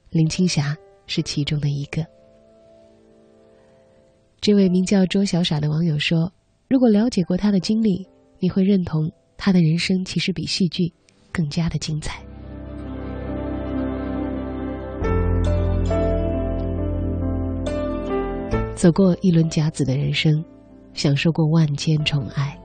[0.09, 0.75] 林青霞
[1.07, 2.05] 是其中的一个。
[4.39, 6.31] 这位名叫周小傻的网友说
[6.69, 10.91] ：“如果了解过她的经历。”你会认同他的人生其实比戏剧
[11.31, 12.21] 更加的精彩。
[18.75, 20.43] 走过一轮甲子的人生，
[20.93, 22.57] 享受过万千宠爱。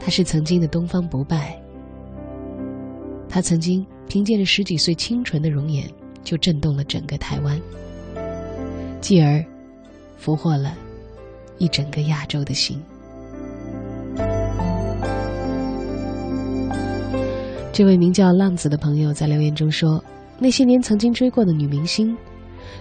[0.00, 1.56] 他是曾经的东方不败。
[3.28, 5.88] 他曾经凭借着十几岁清纯的容颜，
[6.24, 7.60] 就震动了整个台湾，
[9.00, 9.44] 继而
[10.16, 10.74] 俘获了
[11.58, 12.82] 一整个亚洲的心。
[17.72, 20.02] 这位名叫浪子的朋友在留言中说
[20.40, 22.16] ：“那些年曾经追过的女明星，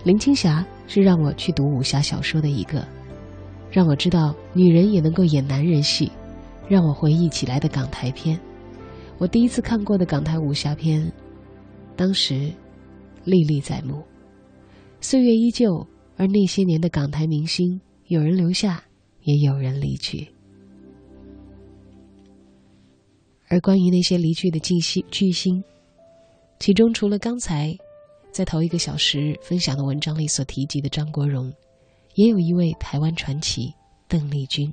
[0.04, 2.88] 林青霞是让我去读武侠小说的一个，
[3.70, 6.12] 让我知道女人也能够演男人戏，
[6.68, 8.40] 让我回忆起来的港台片。
[9.18, 11.12] 我第一次看过的港台武侠片，
[11.96, 12.52] 当时
[13.24, 14.02] 历历在目。
[15.02, 15.86] 岁月依旧，
[16.16, 18.84] 而那些年的港台明星，有人留下，
[19.24, 20.28] 也有人离去。”
[23.50, 25.64] 而关于那些离去的巨星，巨星，
[26.60, 27.76] 其中除了刚才
[28.38, 31.52] 在头一个小时分享的文章里所提及的张国荣，
[32.14, 33.74] 也有一位台湾传奇
[34.08, 34.72] 邓丽君。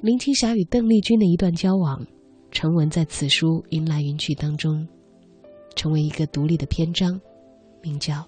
[0.00, 2.06] 林青霞与邓丽君的一段交往，
[2.52, 4.86] 成文在此书《云来云去》当中，
[5.74, 7.20] 成为一个独立的篇章，
[7.82, 8.14] 名叫《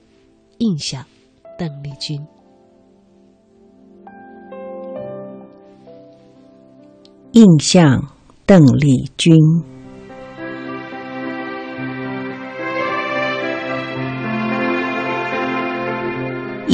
[0.59, 1.01] 印象》，
[1.57, 2.21] 邓丽君。
[7.35, 8.13] 印象，
[8.45, 9.33] 邓丽君。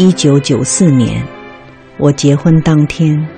[0.01, 1.27] 一九九四年，
[1.99, 3.29] 我结婚当天，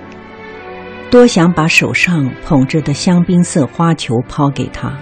[1.11, 4.93] 多想把手上捧着的香槟色花球抛给他，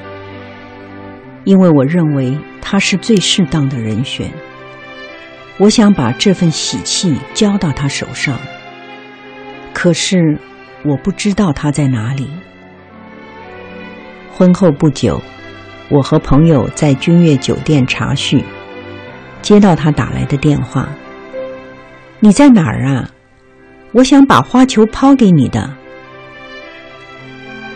[1.42, 4.30] 因为我认为他是最适当的人选。
[5.56, 8.38] 我想把这份喜气交到他手上，
[9.72, 10.38] 可是。
[10.84, 12.30] 我不知道他在哪里。
[14.32, 15.20] 婚后不久，
[15.90, 18.44] 我和朋友在君悦酒店茶叙，
[19.42, 20.88] 接到他打来的电话
[22.20, 23.10] ：“你在哪儿啊？
[23.92, 25.70] 我想把花球抛给你的。”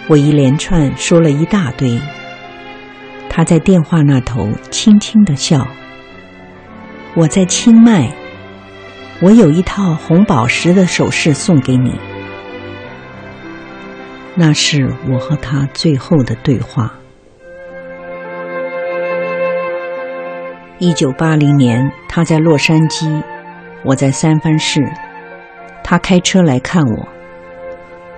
[0.08, 2.00] 我一连串说了一大堆。
[3.30, 5.66] 他在电话那头轻轻的笑
[7.14, 8.12] ：“我在清迈，
[9.22, 11.98] 我有一套红宝石的首饰送给你。”
[14.34, 16.94] 那是我和他最后的对话。
[20.78, 23.22] 一九八零年，他在洛杉矶，
[23.84, 24.80] 我在三藩市。
[25.84, 27.08] 他开车来看我，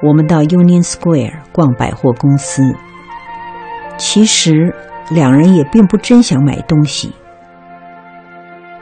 [0.02, 2.62] 我们到 Union Square 逛百货公司。
[3.96, 4.74] 其实
[5.10, 7.14] 两人也并不真想买东西。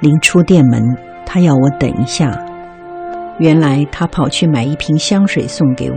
[0.01, 2.37] 临出店门，他要我等一下。
[3.39, 5.97] 原来他跑去买一瓶香水送给我。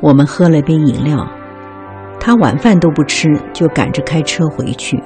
[0.00, 1.26] 我们喝了杯饮料，
[2.18, 5.00] 他晚饭都不吃，就赶着开车回去。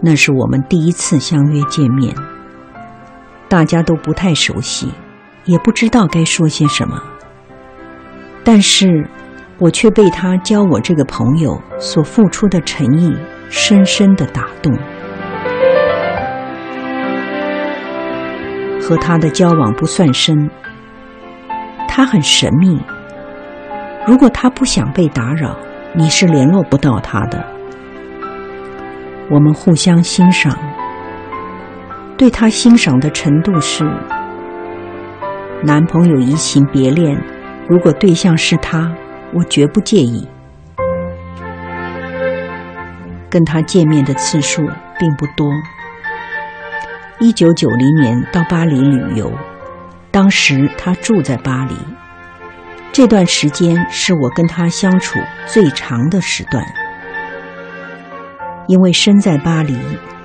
[0.00, 2.14] 那是我们第一次相约见面，
[3.48, 4.92] 大家都不太熟悉，
[5.44, 7.02] 也不知道该说些什么。
[8.44, 9.06] 但是，
[9.58, 13.12] 我却被他教我这个朋友所付出的诚意
[13.50, 14.72] 深深的打动。
[18.80, 20.48] 和他的交往不算深，
[21.88, 22.80] 他很神秘。
[24.06, 25.56] 如果他不想被打扰，
[25.92, 27.57] 你是联络不到他的。
[29.30, 30.58] 我们互相欣赏，
[32.16, 33.84] 对他欣赏的程度是：
[35.62, 37.14] 男朋友移情别恋，
[37.68, 38.90] 如果对象是他，
[39.34, 40.26] 我绝不介意。
[43.28, 44.62] 跟他见面的次数
[44.98, 45.46] 并不多。
[47.18, 49.30] 一九九零年到巴黎旅游，
[50.10, 51.74] 当时他住在巴黎，
[52.92, 56.64] 这段时间是我跟他相处最长的时段。
[58.68, 59.74] 因为身在巴黎，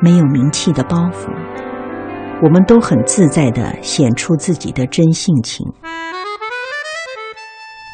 [0.01, 1.31] 没有名气的包袱，
[2.43, 5.65] 我们都很自在地显出自己的真性情。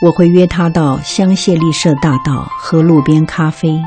[0.03, 3.79] 我会约他到香榭丽舍大道喝路边咖啡，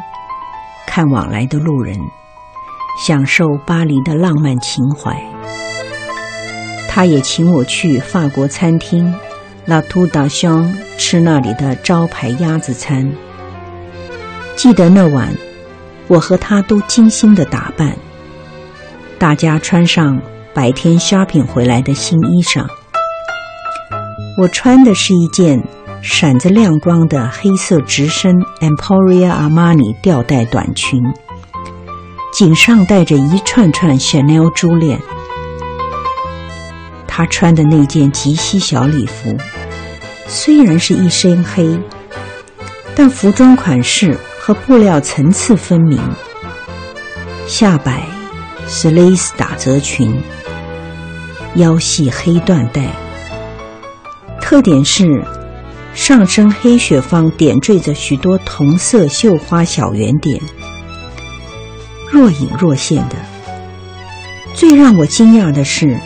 [0.87, 1.99] 看往来的路人，
[3.05, 5.21] 享受巴黎的浪漫情怀。
[6.89, 9.13] 他也请我去法国餐厅
[9.65, 13.11] La Tour d'Argent 吃那里的招牌鸭子餐。
[14.55, 15.29] 记得那晚，
[16.13, 17.97] 我和他都精心的打扮，
[19.19, 20.21] 大家穿上
[20.53, 22.67] 白天 shopping 回来的新衣裳。
[24.37, 25.63] 我穿的是一件。
[26.05, 31.01] 闪着亮光的黑色直身 Emporia Armani 吊带短裙，
[32.33, 34.99] 颈上戴着一串串 Chanel 珠链。
[37.07, 39.37] 她穿的那件及膝小礼服，
[40.27, 41.79] 虽然是一身黑，
[42.97, 44.19] 但服装款式
[44.53, 45.98] 和布料层次分明。
[47.46, 48.07] 下摆
[48.68, 50.22] 是蕾丝打褶裙，
[51.55, 52.90] 腰系黑缎带，
[54.42, 55.24] 特点是。
[55.94, 60.40] 上身黑雪方点缀着许多同色绣花小圆点，
[62.11, 63.16] 若隐若现的。
[64.55, 65.98] 最让我惊讶的是，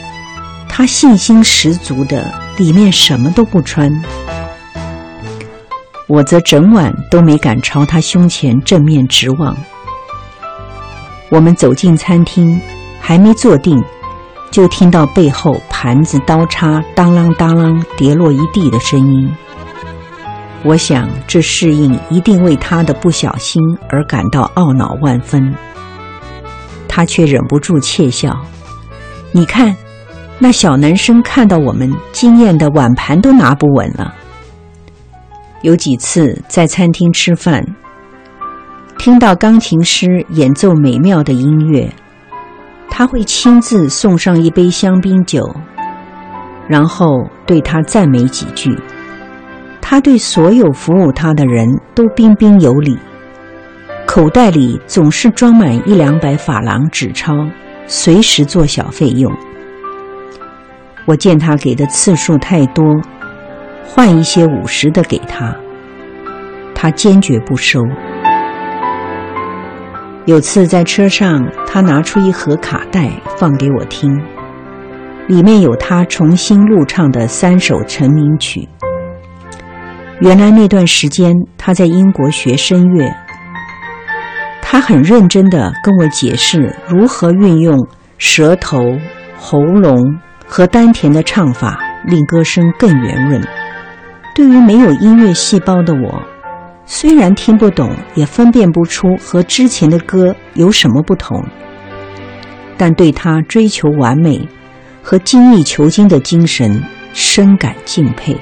[0.69, 4.03] 他信心十足的里面什么都不穿。
[6.09, 9.57] 我则整晚都没敢朝他胸前正面直望。
[11.29, 12.61] 我们走进餐厅，
[13.01, 13.83] 还没坐定，
[14.53, 19.29] 就听到背后盘子刀叉当啷当啷跌落一地的声音。
[20.63, 25.53] 我想，这适应一定为他的不小心而感到懊恼万分。
[26.89, 28.37] 他却忍不住窃笑
[29.33, 29.77] ：“你看，
[30.39, 34.15] 那小男生看到我们惊艳的碗盘都拿不稳了。”
[35.67, 37.61] 有几次在餐厅吃饭，
[38.99, 41.93] 听到钢琴师演奏美妙的音乐，
[42.89, 45.43] 他会亲自送上一杯香槟酒，
[46.69, 48.79] 然后对他赞美几句。
[49.81, 52.97] 他对所有服务他的人都彬彬有礼，
[54.07, 57.35] 口袋里总是装满一两百法郎纸钞，
[57.89, 59.37] 随时做小费用。
[61.07, 62.85] 我见他给的次数太多，
[63.89, 65.55] 换一些五十的给他，
[66.75, 67.81] 他坚决不收。
[70.27, 73.09] 有次在车上，他拿出一盒卡带
[73.39, 74.21] 放给我听，
[75.29, 78.69] 里面有他重新录唱的三首成名曲。
[80.21, 83.09] 原来那段时间他在英国学声乐，
[84.61, 87.87] 他很认真地跟我解释如何运用
[88.19, 88.79] 舌头、
[89.39, 93.41] 喉咙和丹田的唱法，令歌声更圆润。
[94.37, 96.23] 对于没有音乐细胞的我，
[96.85, 101.43] 虽然听不懂，也分辨不出和之前的歌有什么不同，
[102.77, 104.47] 但对他追求完美
[105.03, 106.83] 和精益求精的精神
[107.15, 108.37] 深感敬佩。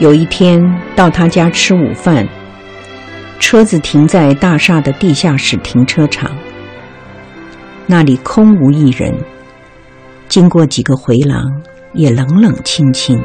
[0.00, 0.62] 有一天
[0.94, 2.28] 到他家吃午饭，
[3.38, 6.30] 车子停在大厦的地下室停车场，
[7.86, 9.10] 那里空无一人。
[10.32, 11.44] 经过几个回廊，
[11.92, 13.22] 也冷冷清清。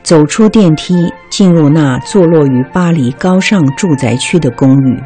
[0.00, 5.02] 走出电梯，进入那坐落于巴黎高尚住宅区的公寓。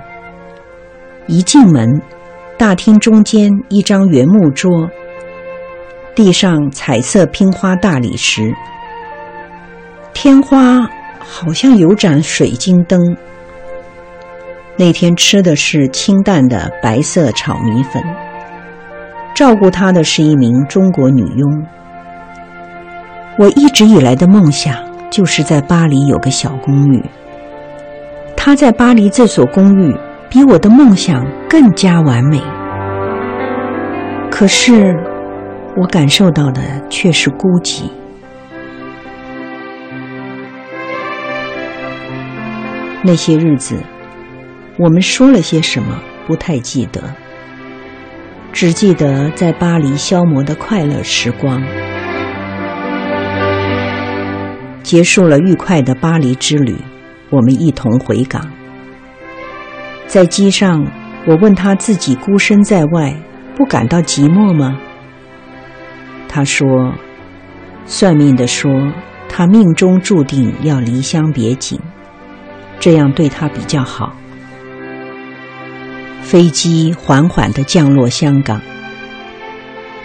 [1.27, 2.03] 一进门，
[2.59, 4.87] 大厅中间一张圆木桌，
[6.15, 8.53] 地上彩色拼花大理石。
[10.13, 10.87] 天花
[11.21, 13.01] 好像有盏水晶灯。
[14.77, 18.05] 那天吃的是清淡的白色炒米粉。
[19.35, 21.67] 照顾他的是一名中国女佣。
[23.39, 24.75] 我一直以来的梦想
[25.11, 27.03] 就是在巴黎有个小公寓。
[28.37, 29.97] 他在巴黎这所公寓
[30.29, 32.41] 比我的梦想更加完美。
[34.31, 34.95] 可是，
[35.77, 37.85] 我感受到的却是孤寂。
[43.03, 43.77] 那些日子，
[44.79, 45.99] 我们说了些什么？
[46.27, 47.03] 不太记得，
[48.53, 51.63] 只记得在巴黎消磨的快乐时光。
[54.83, 56.77] 结束了愉快的巴黎之旅，
[57.31, 58.51] 我们一同回港。
[60.07, 60.85] 在机上，
[61.27, 63.15] 我问他自己孤身在外，
[63.57, 64.81] 不感到寂寞吗？
[66.29, 66.93] 他说
[67.87, 68.71] ：“算命的说，
[69.29, 71.79] 他命中注定要离乡别井。”
[72.81, 74.17] 这样对他比较好。
[76.31, 78.61] 飞机缓缓地降落香港，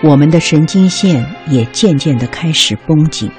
[0.02, 3.30] 我们的神经线也渐渐地开始绷紧。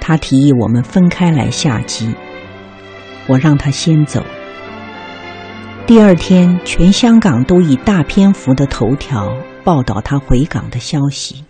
[0.00, 2.14] 他提议我们分开来下机，
[3.26, 4.24] 我让他先走。
[5.86, 11.44] 第二天，全香港都以大篇幅的头条报道他回港的消息。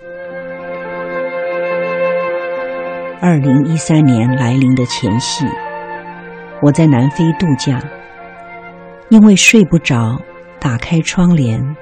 [3.21, 5.45] 二零一三年来临的前夕，
[6.63, 7.81] 我在南非度假，
[9.15, 10.21] 因为睡不着，
[10.59, 11.77] 打开窗帘，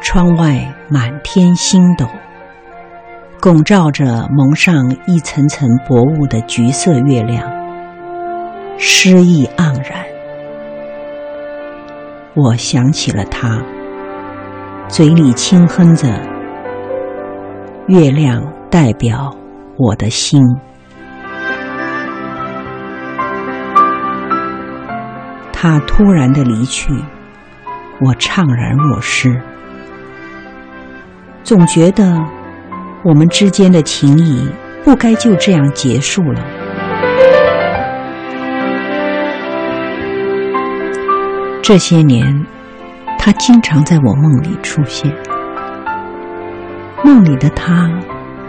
[0.00, 2.06] 窗外满天星斗，
[3.40, 7.50] 拱照着蒙上一层层薄雾的橘色月亮，
[8.78, 10.04] 诗意盎然。
[12.36, 13.60] 我想起了他，
[14.86, 16.06] 嘴里轻哼着
[17.88, 19.36] ：“月亮代表
[19.76, 20.40] 我的心。”
[25.66, 26.92] 他突然的离去，
[27.98, 29.40] 我怅然若失，
[31.42, 32.22] 总觉得
[33.02, 34.46] 我们之间的情谊
[34.84, 36.44] 不该就这样结束了。
[41.62, 42.44] 这些年，
[43.18, 45.10] 他经常在我梦里出现。
[47.02, 47.90] 梦里的他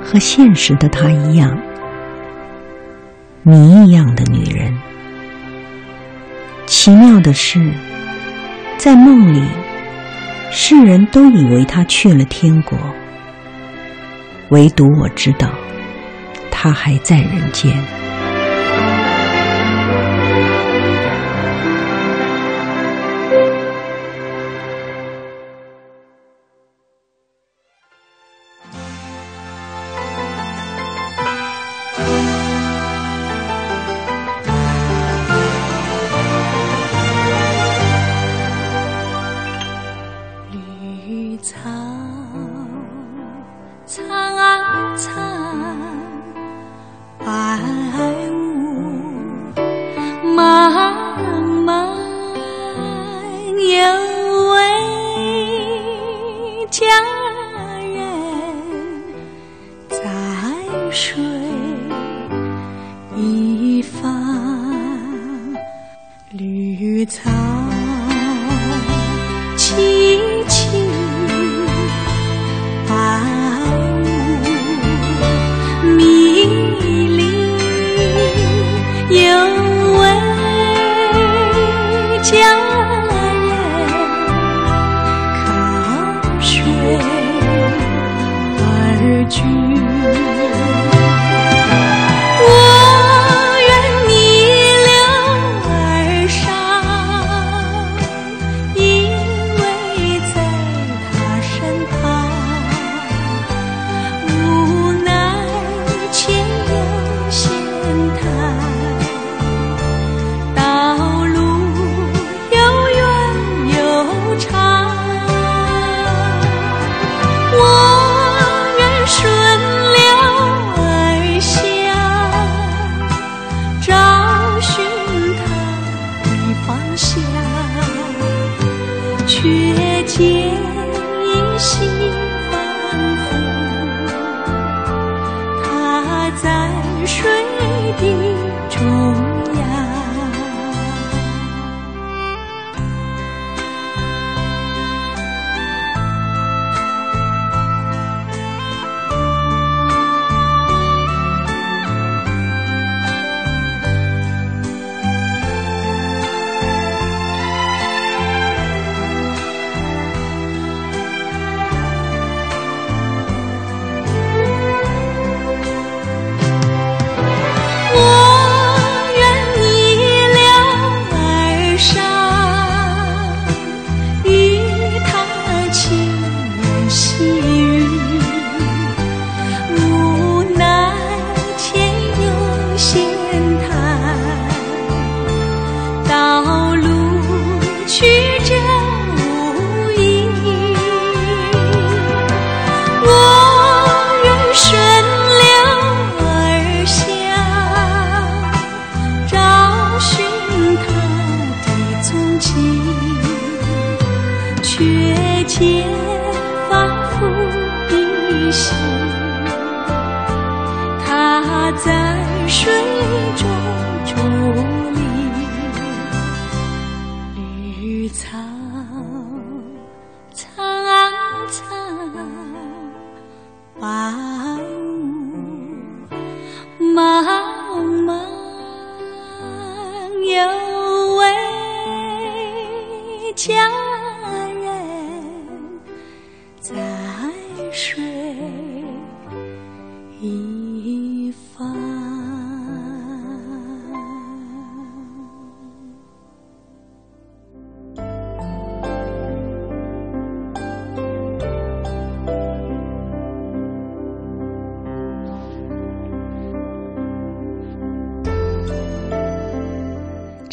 [0.04, 1.58] 和现实的他一样，
[3.42, 4.78] 谜一样的女人。
[6.68, 7.72] 奇妙的是，
[8.78, 9.44] 在梦里，
[10.52, 12.78] 世人都以为他去了天国，
[14.50, 15.50] 唯独我知道，
[16.50, 17.72] 他还在人间。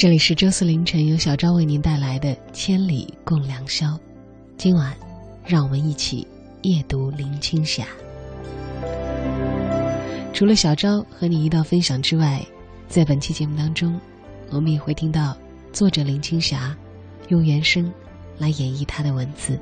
[0.03, 3.87] 这里是周四凌晨由小昭为您带来的《千里共良宵》，
[4.57, 4.93] 今晚，
[5.47, 6.27] 让我们一起
[6.63, 7.87] 夜读林青霞。
[10.33, 12.45] 除了小昭和你一道分享之外，
[12.89, 13.97] 在本期节目当中，
[14.51, 15.37] 我们也会听到
[15.73, 16.77] 作者林青霞
[17.29, 17.89] 用原声
[18.39, 19.57] 来演绎她的文字，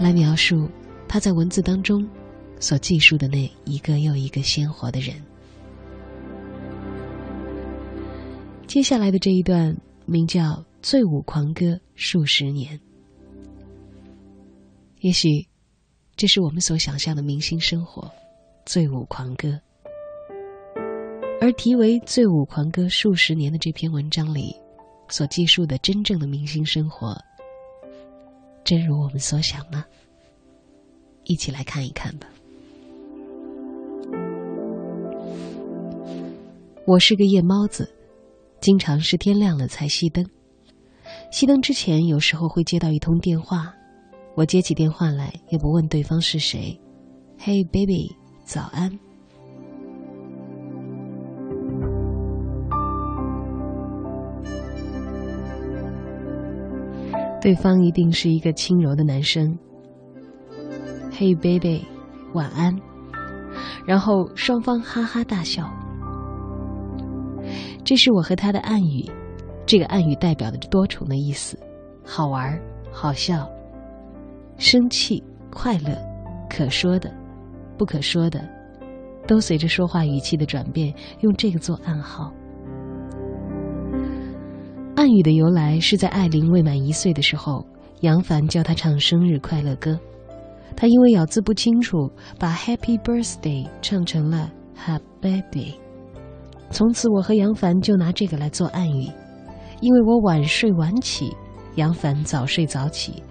[0.00, 0.66] 来描述
[1.06, 2.08] 她在文字当中
[2.58, 5.14] 所记述的那一个又一个鲜活的人。
[8.68, 10.42] 接下来的这一段名叫
[10.82, 12.78] 《醉舞狂歌数十年》，
[15.00, 15.48] 也许
[16.16, 18.12] 这是我们所想象的明星生活，
[18.66, 19.58] 醉舞狂歌。
[21.40, 24.54] 而题为《醉舞狂歌数十年》的这篇文章里，
[25.08, 27.16] 所记述的真正的明星生活，
[28.64, 29.82] 真如我们所想吗？
[31.24, 32.28] 一起来看一看吧。
[36.86, 37.94] 我是个夜猫子。
[38.60, 40.24] 经常是天亮了才熄灯，
[41.32, 43.72] 熄灯之前有时候会接到一通电话，
[44.34, 46.78] 我接起电话来也不问对方是谁
[47.38, 48.98] ，Hey baby，早安。
[57.40, 59.56] 对方一定是一个轻柔的男生
[61.12, 61.86] ，Hey baby，
[62.34, 62.76] 晚安。
[63.86, 65.72] 然后双方哈哈大笑。
[67.88, 69.02] 这是我和他的暗语，
[69.64, 71.58] 这个暗语代表的多重的意思：
[72.04, 72.60] 好玩、
[72.92, 73.50] 好笑、
[74.58, 75.96] 生气、快乐、
[76.50, 77.10] 可说的、
[77.78, 78.46] 不可说的，
[79.26, 82.30] 都随着说话语气的转变，用这个做暗号。
[84.94, 87.66] 暗语的由来是在艾琳未满一岁的时候，
[88.00, 89.98] 杨凡教她唱生日快乐歌，
[90.76, 95.87] 她因为咬字不清楚，把 Happy Birthday 唱成了 Happy Baby。
[96.70, 99.10] 从此，我和杨凡就拿这个来做暗语，
[99.80, 101.34] 因为我晚睡晚起，
[101.76, 103.22] 杨凡早睡早起，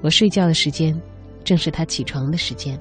[0.00, 0.98] 我睡觉的时间
[1.44, 2.78] 正是他起床的时间。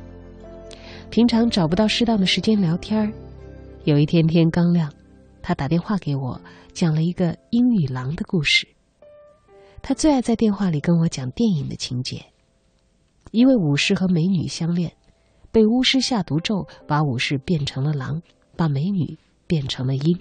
[1.09, 3.11] 平常找不到适当的时间聊天儿，
[3.83, 4.91] 有一天天刚亮，
[5.41, 6.39] 他打电话给我，
[6.73, 8.67] 讲了一个英语狼的故事。
[9.81, 12.23] 他最爱在电话里跟我讲电影的情节，
[13.31, 14.93] 一位武士和美女相恋，
[15.51, 18.21] 被巫师下毒咒把武士变成了狼，
[18.55, 19.17] 把美女。
[19.47, 20.19] 变成了鹰。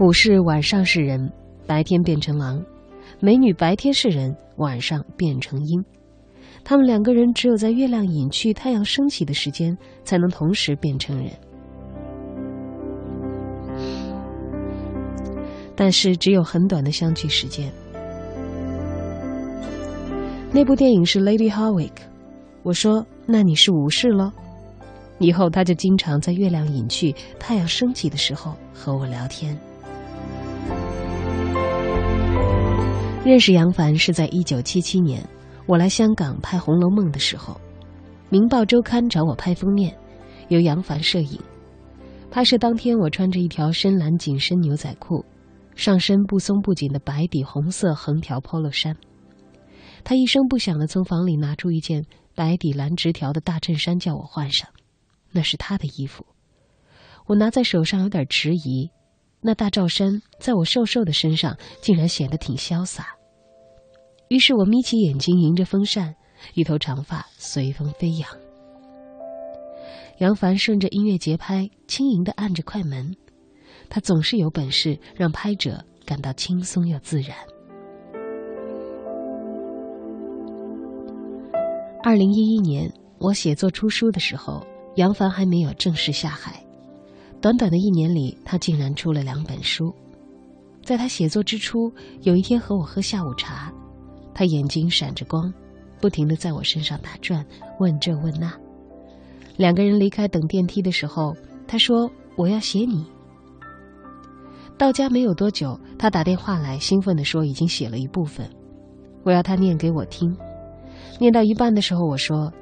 [0.00, 1.32] 武士晚上是人，
[1.66, 2.62] 白天变成狼；
[3.20, 5.84] 美女白天是人，晚上变成鹰。
[6.64, 11.32] 他们两个人只有在月亮隐去、太阳升起的时间，才能同时变成人。
[15.74, 17.72] 但是只有很短的相聚时间。
[20.52, 21.88] 那部电影是《Lady Hawick》，
[22.62, 24.32] 我说：“那你是武士喽？”
[25.18, 29.58] 以后，他就经常在月亮隐去、太阳升起的时候和我聊天。
[33.24, 35.22] 认识杨凡是在一九七七年，
[35.66, 37.54] 我来香港拍《红楼梦》的时候，
[38.30, 39.94] 《明报周刊》找我拍封面，
[40.48, 41.38] 由杨凡摄影。
[42.30, 45.24] 拍摄当天，我穿着一条深蓝紧身牛仔裤，
[45.74, 48.96] 上身不松不紧的白底红色横条 polo 衫。
[50.04, 52.04] 他一声不响的从房里拿出一件
[52.34, 54.68] 白底蓝直条的大衬衫，叫我换上。
[55.30, 56.24] 那是他的衣服，
[57.26, 58.90] 我拿在手上有点迟疑。
[59.40, 63.14] 那大罩衫在我瘦瘦的身上竟然显得挺潇洒。
[64.28, 66.14] 于是我眯起眼睛，迎着风扇，
[66.54, 68.28] 一头长发随风飞扬。
[70.18, 73.14] 杨凡顺着音乐节拍，轻盈的按着快门，
[73.88, 77.36] 他总是有本事让拍者感到轻松又自然。
[82.02, 84.66] 二零一一年，我写作出书的时候。
[84.98, 86.60] 杨凡还没有正式下海，
[87.40, 89.94] 短短的一年里，他竟然出了两本书。
[90.82, 91.92] 在他写作之初，
[92.22, 93.72] 有一天和我喝下午茶，
[94.34, 95.54] 他眼睛闪着光，
[96.00, 97.46] 不停的在我身上打转，
[97.78, 98.52] 问这问那。
[99.56, 101.32] 两个人离开等电梯的时候，
[101.68, 103.06] 他说：“我要写你。”
[104.76, 108.50] 到家没有多久，他打电话来，兴奋地说已经写了一部分，
[109.22, 110.36] 我要他念给我听。
[111.20, 112.52] 念到一半的时候，我说：“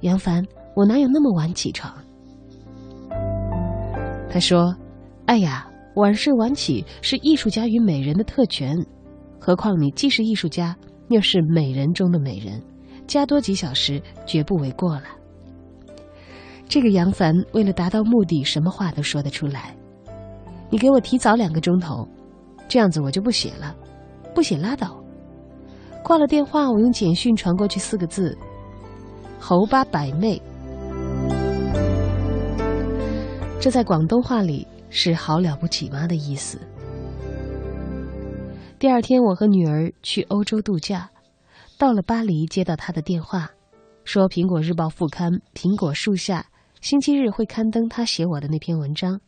[0.00, 0.42] 杨凡，
[0.76, 1.92] 我哪有那么晚起床？”
[4.30, 4.76] 他说
[5.26, 8.76] ：“哎呀，晚睡晚起是艺术家与美人的特权，
[9.40, 10.76] 何况你既是艺术家，
[11.08, 12.62] 又是美人中的美人，
[13.06, 15.04] 加多几小时绝不为过了。”
[16.68, 19.74] 这个杨凡为了达到目的，什么话都说得出来。
[20.68, 22.06] 你给我提早两个钟头，
[22.68, 23.74] 这样子我就不写了，
[24.34, 25.02] 不写拉倒。
[26.02, 28.36] 挂了电话，我用简讯传过去四个字
[29.40, 30.42] ：“侯八百媚。”
[33.58, 36.60] 这在广东话里是“好了不起吗”的意思。
[38.78, 41.10] 第二天，我和女儿去欧洲度假，
[41.78, 43.50] 到了巴黎，接到他的电话，
[44.04, 46.46] 说《苹果日报》副刊《苹果树下》
[46.86, 49.20] 星期日会刊登他写我的那篇文章。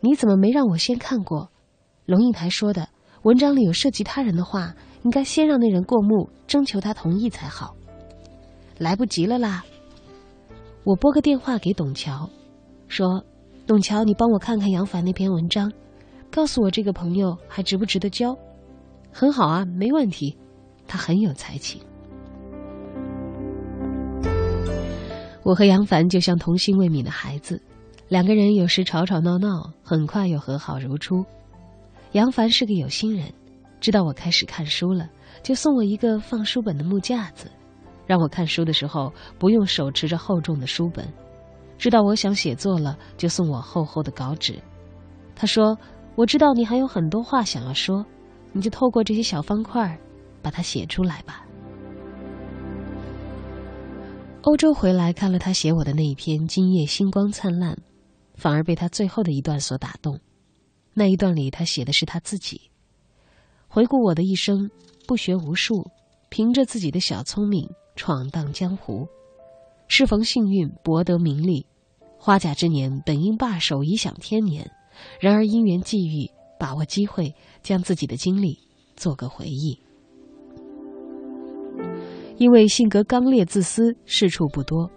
[0.00, 1.50] 你怎么没让我先看过？
[2.06, 2.88] 龙应台说的，
[3.22, 4.74] 文章里有涉及他人的话，
[5.04, 7.76] 应该先让那人过目，征求他同意才好。
[8.78, 9.64] 来不及了啦！
[10.84, 12.28] 我拨个电话给董桥，
[12.88, 13.24] 说
[13.66, 15.72] ：“董桥，你帮我看看杨凡那篇文章，
[16.30, 18.36] 告诉我这个朋友还值不值得交？”
[19.12, 20.36] 很好啊，没问题，
[20.86, 21.80] 他很有才情。
[25.42, 27.60] 我和杨凡就像童心未泯的孩子。
[28.08, 31.24] 两个人有时吵吵闹闹，很快又和好如初。
[32.12, 33.32] 杨凡是个有心人，
[33.80, 35.08] 知道我开始看书了，
[35.42, 37.50] 就送我一个放书本的木架子，
[38.06, 41.06] 让我看书的时候不用手持着厚重的书本。
[41.78, 44.60] 知道我想写作了，就送我厚厚的稿纸。
[45.34, 45.76] 他说
[46.16, 48.04] ：“我知道你还有很多话想要说，
[48.52, 49.98] 你就透过这些小方块，
[50.42, 51.44] 把它写出来吧。”
[54.42, 57.74] 欧洲回来看了他写我的那一篇《今夜星光灿烂》。
[58.36, 60.20] 反而被他最后的一段所打动。
[60.92, 62.60] 那一段里，他写的是他自己，
[63.66, 64.70] 回顾我的一生，
[65.06, 65.90] 不学无术，
[66.28, 67.66] 凭着自己的小聪明
[67.96, 69.08] 闯荡江湖，
[69.88, 71.66] 适逢幸运博得名利，
[72.18, 74.70] 花甲之年本应罢手颐享天年，
[75.20, 78.58] 然而因缘际遇，把握机会，将自己的经历
[78.96, 79.78] 做个回忆。
[82.36, 84.90] 因为性格刚烈自私，事处不多，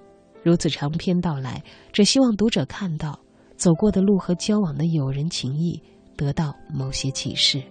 [0.44, 1.64] 如此长篇道来，
[1.94, 3.20] 只希望读者看到。
[3.56, 5.84] 走过的路和交往的友人情谊，
[6.16, 7.62] 得到某些启示，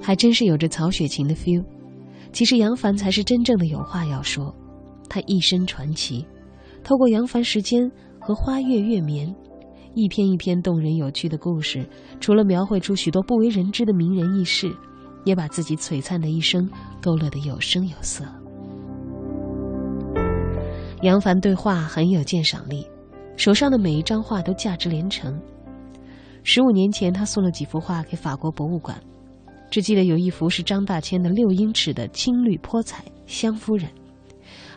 [0.00, 1.64] 还真是有着曹雪芹的 feel。
[2.32, 4.54] 其实杨凡才是真正的有话要说，
[5.08, 6.26] 他一生传奇。
[6.84, 7.90] 透过杨凡时间
[8.20, 9.34] 和花月月眠，
[9.94, 11.84] 一篇一篇动人有趣的故事，
[12.20, 14.70] 除了描绘出许多不为人知的名人轶事，
[15.24, 16.70] 也把自己璀璨的一生
[17.02, 18.24] 勾勒得有声有色。
[21.02, 22.86] 杨凡对画很有鉴赏力，
[23.36, 25.40] 手上的每一张画都价值连城。
[26.44, 28.96] 十五年前，他送了几幅画给法国博物馆，
[29.70, 33.88] 只记得有一幅是张大千的六英尺的青绿泼彩《湘夫人》，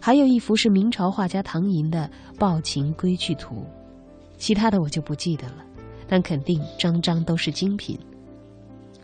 [0.02, 3.56] 还有一幅是明朝画家唐寅的《抱琴归去图》，
[4.38, 5.64] 其他的我就不记得了，
[6.08, 7.98] 但肯定张张都是精品。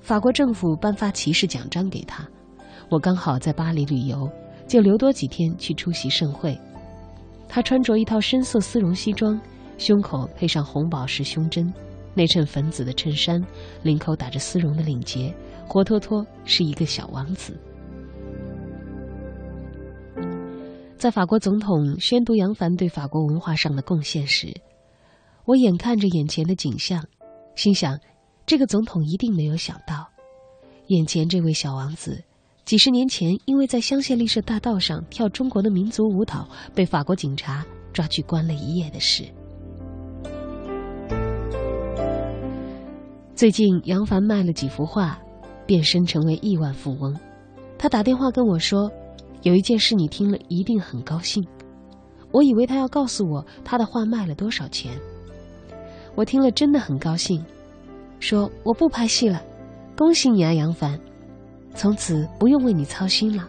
[0.01, 2.27] 法国政府颁发骑士奖章给他，
[2.89, 4.29] 我刚好在巴黎旅游，
[4.67, 6.57] 就留多几天去出席盛会。
[7.47, 9.39] 他穿着一套深色丝绒西装，
[9.77, 11.73] 胸口配上红宝石胸针，
[12.17, 13.39] 内衬粉紫的衬衫，
[13.83, 15.31] 领口打着丝绒的领结，
[15.67, 17.55] 活脱脱是一个小王子。
[20.97, 24.51] 在法国总统宣读杨凡对法国文化上的贡献时，
[25.45, 27.05] 我眼看着眼前的景象，
[27.55, 27.99] 心想：
[28.47, 30.07] 这个总统一定没有想到，
[30.87, 32.23] 眼前这位小王子。
[32.65, 37.63] 几十年前，因为在香榭丽舍大道上跳中国的民族舞蹈，被法国警察
[37.93, 39.23] 抓去关了一夜的事。
[43.37, 45.15] 最近，杨凡卖了几幅画，
[45.67, 47.15] 变身成为亿万富翁。
[47.77, 48.91] 他打电话跟我说
[49.43, 51.45] ：“有一件事你听了一定很高兴。”
[52.33, 54.91] 我以为他要告诉我他的画卖了多少钱。
[56.15, 57.45] 我听了真的很高兴，
[58.19, 59.39] 说：“我不拍戏了，
[59.95, 60.99] 恭喜你啊，杨凡。”
[61.77, 63.47] 从此不用为你操心了。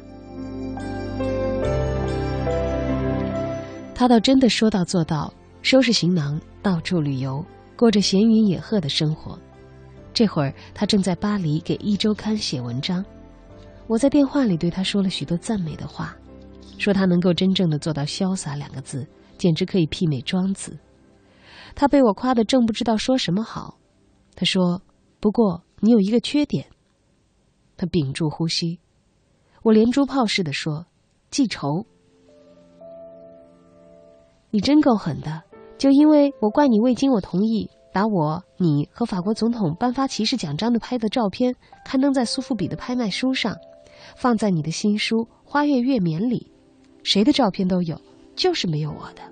[3.94, 5.32] 他倒真的说到做到，
[5.62, 7.43] 收拾行囊到处旅游，
[7.74, 9.39] 过着闲云野鹤的生活。
[10.19, 13.05] 这会儿他正在巴黎给一周刊写文章。
[13.86, 16.16] 我在电话里对他说了许多赞美的话，
[16.77, 20.77] 说他能够真正的做到潇洒两个字，简直可以媲美庄子。
[21.77, 23.78] 他被我夸得正不知道说什么好。
[24.35, 24.82] 他说
[25.23, 26.66] ：“不过你有一个缺点。”
[27.78, 28.81] 他屏住呼吸，
[29.62, 30.86] 我连珠炮似的说
[31.31, 31.86] ：“记仇。”
[34.51, 35.45] 你真够狠的，
[35.78, 41.53] 就因为我怪你未经我同意，把我、你和法国总统颁发骑士奖章的拍的照片
[41.85, 43.57] 刊登在苏富比的拍卖书上，
[44.16, 46.49] 放在你的新书《花月月眠》里，
[47.03, 48.01] 谁的照片都有，
[48.37, 49.23] 就是没有我的。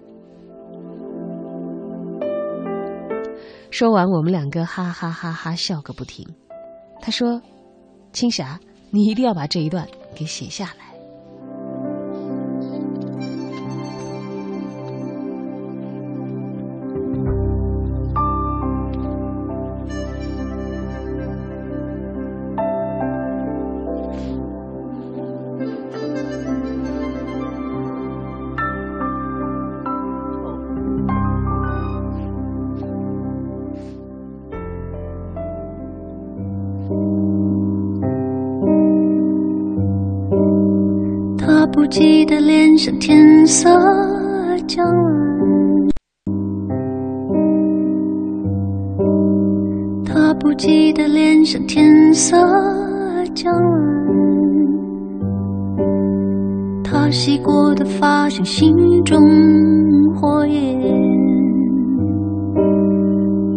[3.70, 6.26] 说完，我们两个哈哈哈哈笑个不停。
[7.00, 7.40] 他说
[8.12, 8.58] ：“青霞，
[8.90, 10.85] 你一定要把这一段给写下来。”
[41.86, 43.70] 不记得脸上天色
[44.66, 45.88] 将晚，
[50.04, 52.36] 他不记得脸上天色
[53.36, 53.80] 将晚，
[56.82, 59.16] 他洗过的发像心中
[60.16, 60.76] 火焰，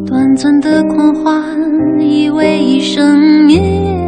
[0.06, 1.44] 短暂的狂欢
[2.00, 3.99] 以为一生灭。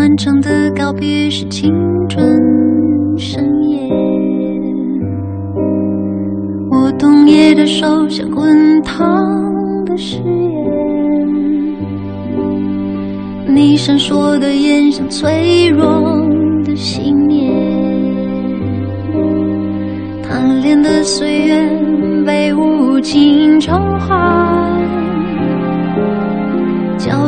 [0.00, 1.70] 漫长的告别是青
[2.08, 2.26] 春
[3.18, 3.86] 盛宴，
[6.70, 9.04] 我冬夜的手像滚烫
[9.84, 10.64] 的誓言，
[13.54, 15.86] 你闪烁的眼像脆弱
[16.64, 17.52] 的信念，
[20.22, 24.16] 贪恋的岁月被无情偿还，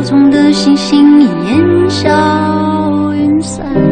[0.03, 2.11] 中的星星已烟消。
[3.15, 3.92] 云散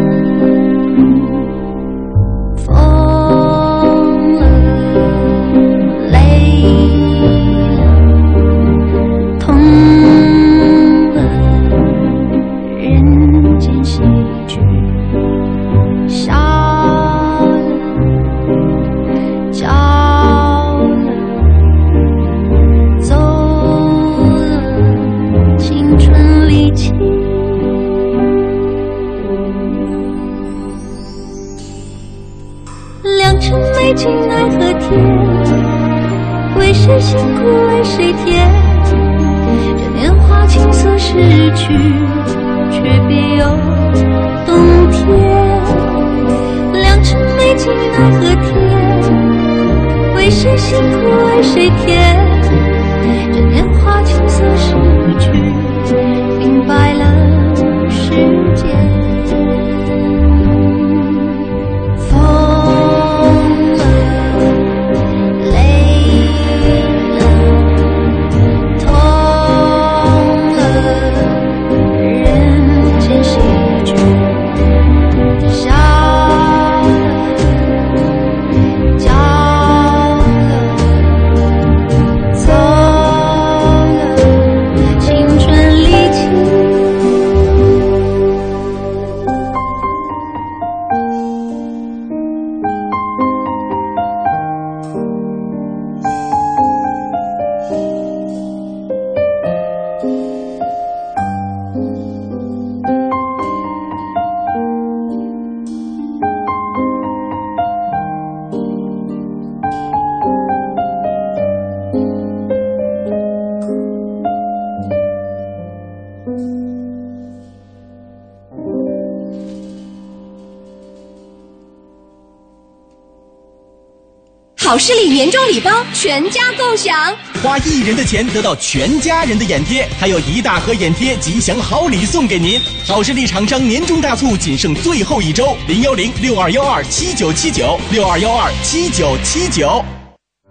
[126.10, 132.60] 全家共享，花一人的钱得到全家人的眼贴，还有一大盒眼贴吉祥好礼送给您。
[132.84, 139.84] 好视力厂商年终大促仅剩最后一周，零幺零六二幺二七九七九六二幺二七九七九。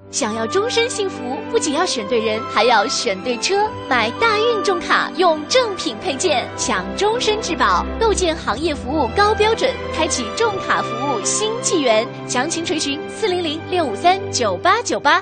[0.10, 1.18] 想要终身幸福，
[1.52, 3.70] 不仅要选对人，还要选对车。
[3.90, 7.86] 买大运重卡，用正品配件，享终身质保。
[8.00, 12.08] 构建行业服务高标准，开启重卡服务新纪元。
[12.30, 15.22] 详情垂询四零零六五三九八九八。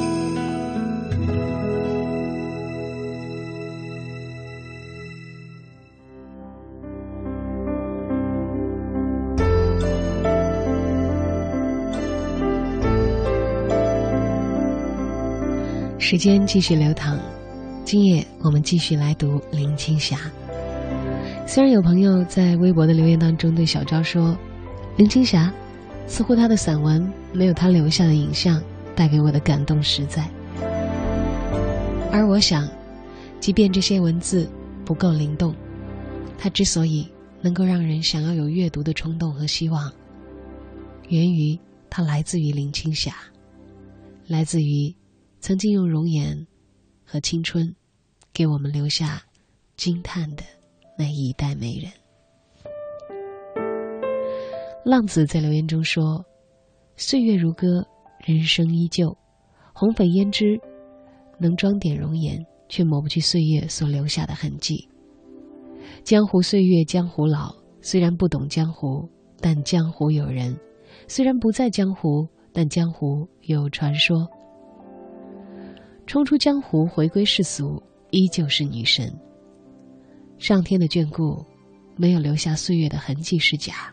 [16.11, 17.17] 时间继续流淌，
[17.85, 20.19] 今夜我们继续来读林青霞。
[21.47, 24.37] 虽然有朋友在微博的留言当中对小昭说，
[24.97, 25.49] 林青霞
[26.07, 28.61] 似乎她的散文没有她留下的影像
[28.93, 30.29] 带给我的感动实在，
[32.11, 32.67] 而我想，
[33.39, 34.45] 即便这些文字
[34.83, 35.55] 不够灵动，
[36.37, 37.09] 它之所以
[37.39, 39.89] 能够让人想要有阅读的冲动和希望，
[41.07, 41.57] 源于
[41.89, 43.13] 它来自于林青霞，
[44.27, 44.93] 来自于。
[45.41, 46.45] 曾经用容颜
[47.03, 47.75] 和青春
[48.31, 49.23] 给我们留下
[49.75, 50.43] 惊叹的
[50.95, 51.91] 那一代美人。
[54.85, 56.23] 浪子在留言中说
[56.95, 57.83] ：“岁月如歌，
[58.23, 59.17] 人生依旧。
[59.73, 60.59] 红粉胭脂
[61.39, 64.87] 能装点容颜，却抹不去岁月所留下的痕迹。
[66.03, 67.51] 江湖岁月，江湖老。
[67.81, 69.09] 虽然不懂江湖，
[69.39, 70.53] 但江湖有人；
[71.07, 74.29] 虽然不在江湖，但江湖有传说。”
[76.11, 79.09] 冲出江湖，回归世俗，依旧是女神。
[80.37, 81.41] 上天的眷顾，
[81.95, 83.89] 没有留下岁月的痕迹是假，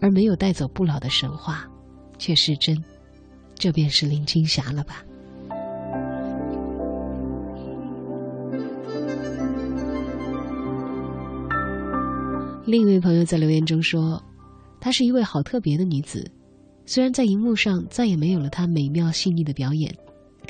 [0.00, 1.68] 而没有带走不老的神话，
[2.16, 2.82] 却是真。
[3.54, 5.04] 这便是林青霞了吧？
[12.64, 14.22] 另一位朋友在留言中说
[14.80, 16.32] ：“她是一位好特别的女子，
[16.86, 19.94] 虽然在荧幕上再也没有了她美妙细腻的表演。”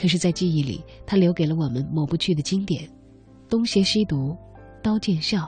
[0.01, 2.85] 可是，在记忆里，他留给了我们抹不去的经典，
[3.49, 4.29] 《东邪西毒》
[4.81, 5.41] 《刀剑笑》，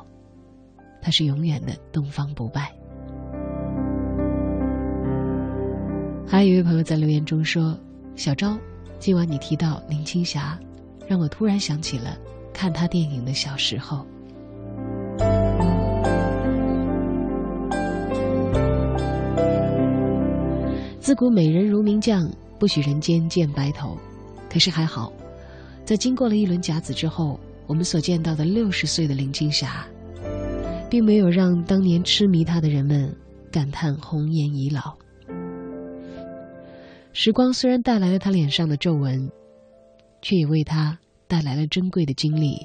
[1.00, 2.74] 他是永远的东方不败。
[6.26, 7.78] 还有一位朋友在留言中说
[8.16, 8.58] ：“小昭，
[8.98, 10.58] 今晚你提到林青霞，
[11.06, 12.18] 让我突然想起了
[12.52, 14.04] 看她电影的小时候。
[20.98, 22.28] 自古美人如名将，
[22.58, 23.96] 不许人间见白头。”
[24.50, 25.12] 可是还好，
[25.84, 29.86] 在经过了一轮甲子之后，我们所见到的六十岁的林青霞，
[30.90, 33.14] 并没有让当年痴迷她的人们
[33.52, 34.92] 感叹红颜已老。
[37.12, 39.30] 时光虽然带来了她脸上的皱纹，
[40.20, 40.98] 却也为她
[41.28, 42.58] 带来了珍贵的经历，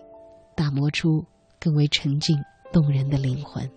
[0.56, 1.24] 打磨出
[1.60, 2.36] 更为沉静
[2.74, 3.64] 动人的灵魂。《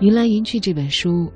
[0.00, 1.28] 云来云去》这本书。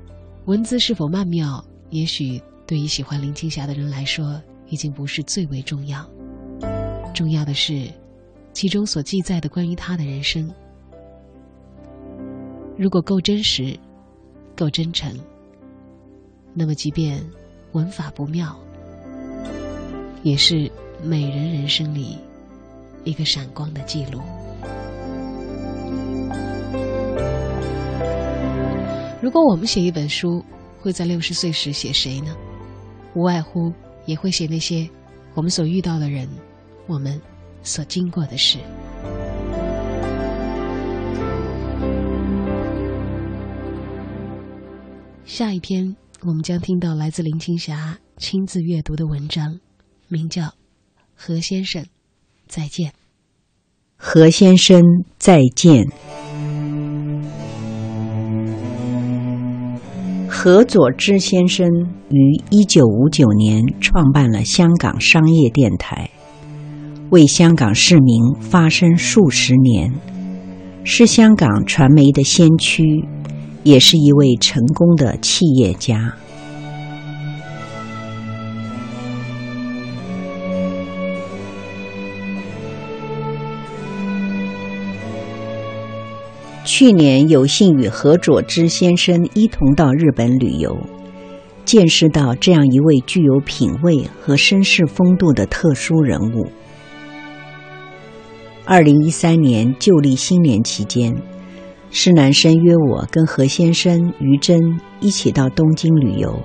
[0.45, 6.05] 文字是否曼妙，也许对于喜欢林青霞的人来说，已经不是最为重要。
[7.13, 7.87] 重要的是，
[8.51, 10.53] 其中所记载的关于她的人生，
[12.77, 13.79] 如果够真实、
[14.53, 15.17] 够真诚，
[16.53, 17.23] 那么即便
[17.71, 18.53] 文法不妙，
[20.23, 20.69] 也是
[21.01, 22.17] 美人人生里
[23.05, 24.19] 一个闪光的记录。
[29.23, 30.43] 如果我们写一本书，
[30.81, 32.35] 会在六十岁时写谁呢？
[33.15, 33.71] 无外乎
[34.05, 34.85] 也会写那些
[35.33, 36.27] 我们所遇到的人，
[36.87, 37.21] 我们
[37.61, 38.59] 所经过的事。
[45.23, 49.57] 下一篇，我们将听到来自林青霞亲自阅读的文章，
[50.09, 50.41] 名叫
[51.15, 51.85] 《何先生
[52.49, 52.91] 再见》。
[53.95, 54.83] 何先生
[55.17, 55.87] 再见。
[60.45, 61.65] 何佐之先生
[62.09, 66.09] 于一九五九年创办了香港商业电台，
[67.11, 69.89] 为香港市民发声数十年，
[70.83, 72.83] 是香港传媒的先驱，
[73.63, 76.13] 也是一位成功的企业家。
[86.75, 90.75] 去年有幸与何佐之先生一同到日本旅游，
[91.65, 96.49] 见识到这样一位具有品味和绅士风度的特殊人物。
[98.65, 101.15] 二零一三年旧历新年期间，
[101.91, 104.59] 施南生约我跟何先生、于真
[104.99, 106.41] 一起到东京旅游。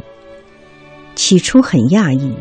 [1.14, 2.34] 起初很讶异，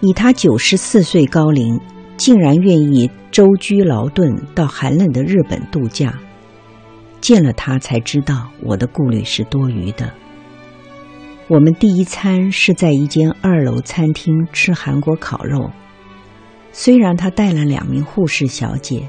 [0.00, 1.80] 以他九十四岁高龄，
[2.18, 6.12] 竟然愿意舟居劳顿到寒冷的日本度假。
[7.20, 10.12] 见了他才知道我的顾虑是多余的。
[11.48, 15.70] 我们第一餐是在一间二楼餐厅吃韩国烤肉，
[16.72, 19.08] 虽然他带了两名护士小姐，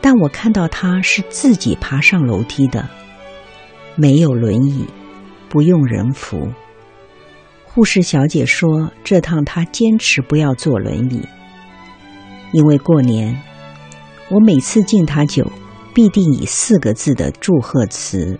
[0.00, 2.88] 但我看到他是自己爬上楼梯的，
[3.96, 4.86] 没有轮椅，
[5.48, 6.48] 不用人扶。
[7.64, 11.26] 护士小姐说，这趟她坚持不要坐轮椅，
[12.52, 13.42] 因为过年
[14.28, 15.50] 我每次敬他酒。
[15.94, 18.38] 必定以四个字的祝贺词：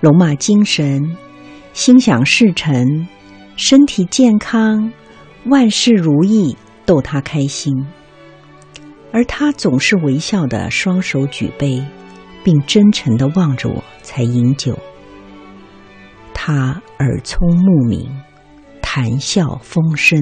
[0.00, 1.16] 龙马精神，
[1.72, 3.06] 心想事成，
[3.56, 4.92] 身体健康，
[5.46, 7.86] 万事如意，逗他开心。
[9.12, 11.84] 而他总是微笑的双手举杯，
[12.42, 14.78] 并真诚的望着我，才饮酒。
[16.32, 18.10] 他耳聪目明，
[18.80, 20.18] 谈笑风生，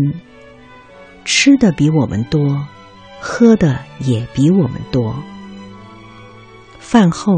[1.25, 2.67] 吃的比我们多，
[3.21, 5.15] 喝的也比我们多。
[6.91, 7.33] 饭后，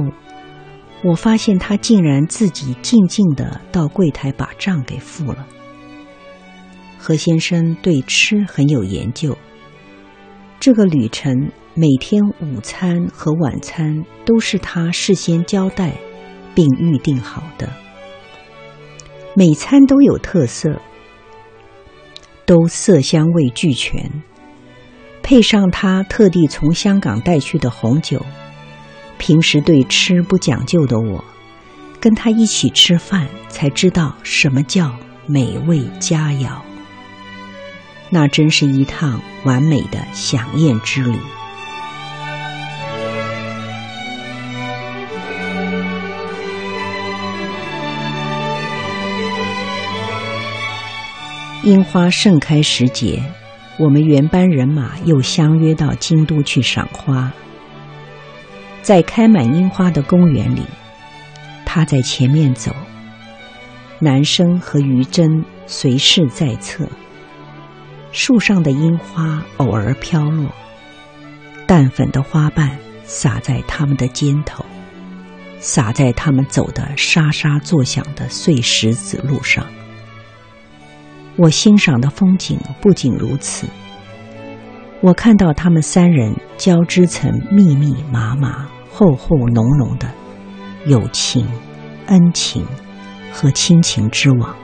[1.05, 5.47] 我发现他竟然自己静静的到柜台把账给付了。
[6.97, 9.37] 何先生对吃很有研究。
[10.59, 15.93] 这个旅程每天午餐和晚餐都是他事先交代
[16.55, 17.69] 并预定好的，
[19.37, 20.81] 每餐都有特色，
[22.47, 24.23] 都色香味俱全，
[25.23, 28.25] 配上他特地从香港带去的红酒。
[29.23, 31.25] 平时对吃不讲究的我，
[32.01, 34.93] 跟他一起吃饭才知道什么叫
[35.29, 36.49] 美味佳肴。
[38.11, 41.17] 那真是一趟完美的飨宴之旅。
[51.63, 53.23] 樱花盛开时节，
[53.79, 57.33] 我们原班人马又相约到京都去赏花。
[58.83, 60.63] 在开满樱花的公园里，
[61.65, 62.75] 他在前面走，
[64.01, 66.87] 男生和于真随侍在侧。
[68.11, 70.51] 树上的樱花偶尔飘落，
[71.67, 74.65] 淡粉的花瓣洒在他们的肩头，
[75.61, 79.65] 洒在他们走的沙沙作响的碎石子路上。
[81.37, 83.67] 我欣赏的风景不仅如此，
[85.03, 90.09] 我看到他们三人交织成密密麻麻、厚厚浓浓的
[90.87, 91.45] 友情、
[92.07, 92.65] 恩情
[93.33, 94.55] 和亲情之网。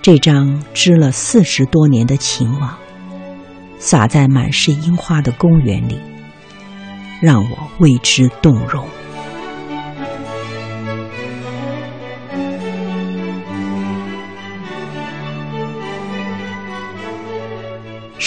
[0.00, 2.78] 这张织了四十多年的情网，
[3.80, 5.98] 撒在满是樱花的公园里，
[7.20, 8.86] 让我为之动容。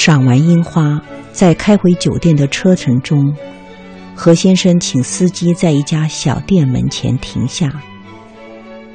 [0.06, 1.02] 赏完樱花，
[1.32, 3.34] 在开回酒店的车程中，
[4.14, 7.72] 何先生请司机在一家小店门前停下。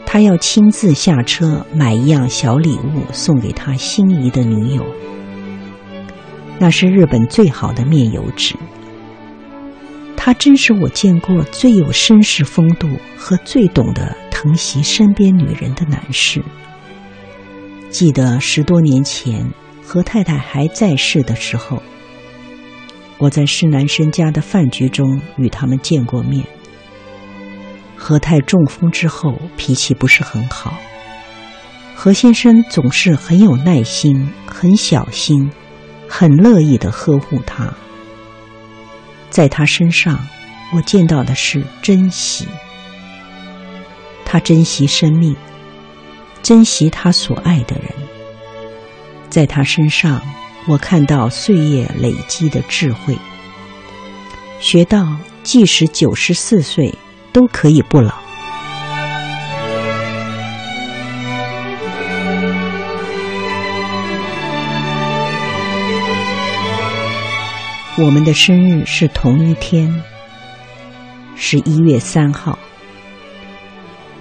[0.05, 4.85] 他要亲自下车买一样小礼物送给他心仪的女友，
[6.59, 8.55] 那是日本最好的面油纸。
[10.15, 12.87] 他真是我见过最有绅士风度
[13.17, 16.45] 和最懂得疼惜身边女人的男士。
[17.89, 19.51] 记得十多年前
[19.91, 21.83] 何太太还在世的时候，
[23.17, 26.45] 我在施南生家的饭局中与他们见过面。
[27.97, 30.79] 何太中风之后脾气不是很好，
[31.97, 35.51] 何先生总是很有耐心、很小心、
[36.07, 37.73] 很乐意的呵护他。
[39.31, 40.21] 在他身上，
[40.75, 42.47] 我见到的是珍惜。
[44.27, 45.35] 他珍惜生命，
[46.43, 48.08] 珍惜他所爱的人。
[49.29, 50.21] 在他身上，
[50.67, 53.17] 我看到岁月累积的智慧，
[54.61, 56.95] 学到即使九十四岁。
[57.31, 58.15] 都可以不老。
[67.97, 70.03] 我们的生日是同一天，
[71.37, 72.59] 十一月三号。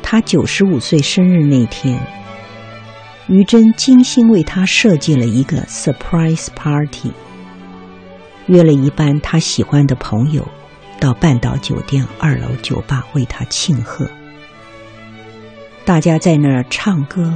[0.04, 2.00] 他九十五岁生日那天，
[3.28, 7.12] 于真精心为他设计了一个 surprise party，
[8.48, 10.48] 约了一班他喜欢的朋友。
[11.00, 14.10] 到半岛酒店二楼酒吧为他庆贺，
[15.86, 17.32] 大家在那儿唱歌、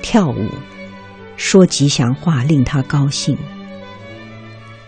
[0.00, 0.48] 跳舞、
[1.36, 3.36] 说吉祥话，令他高兴。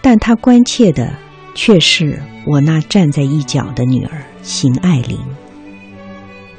[0.01, 1.13] 但他关切的
[1.57, 5.19] 却是我那站在一角的女儿邢爱玲。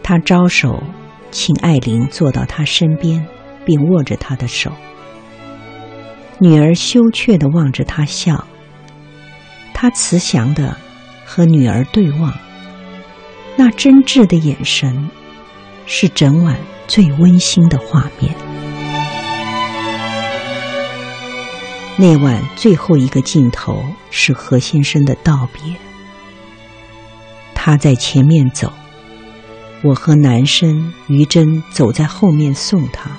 [0.03, 0.83] 他招手
[1.31, 3.25] 请爱玲坐到他身边，
[3.65, 4.71] 并握着他的手。
[6.39, 8.45] 女儿羞怯的望着他笑，
[9.73, 10.77] 他慈祥的。
[11.27, 12.31] 和女儿对望，
[13.55, 15.09] 那真挚的眼神，
[15.87, 16.55] 是整晚
[16.87, 18.31] 最温馨的画面。
[21.97, 25.75] 那晚最后一个镜头是何先生的道别，
[27.55, 28.71] 他在前面走，
[29.81, 33.09] 我和男生于真走在后面送他。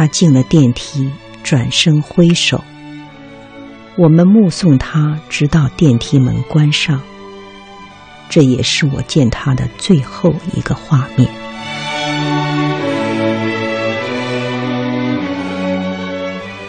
[0.00, 1.10] 他进了电梯
[1.42, 2.64] 转身挥手。
[3.98, 7.02] 我们目送他直到电梯门关上。
[8.30, 11.28] 这也是我见他的最后一个画面。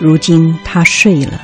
[0.02, 1.40] 如今他睡了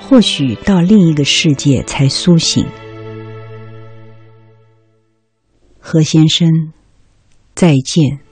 [0.00, 2.66] 或许到另一个世界才苏醒。
[5.78, 6.72] 何先生
[7.54, 8.23] 再见。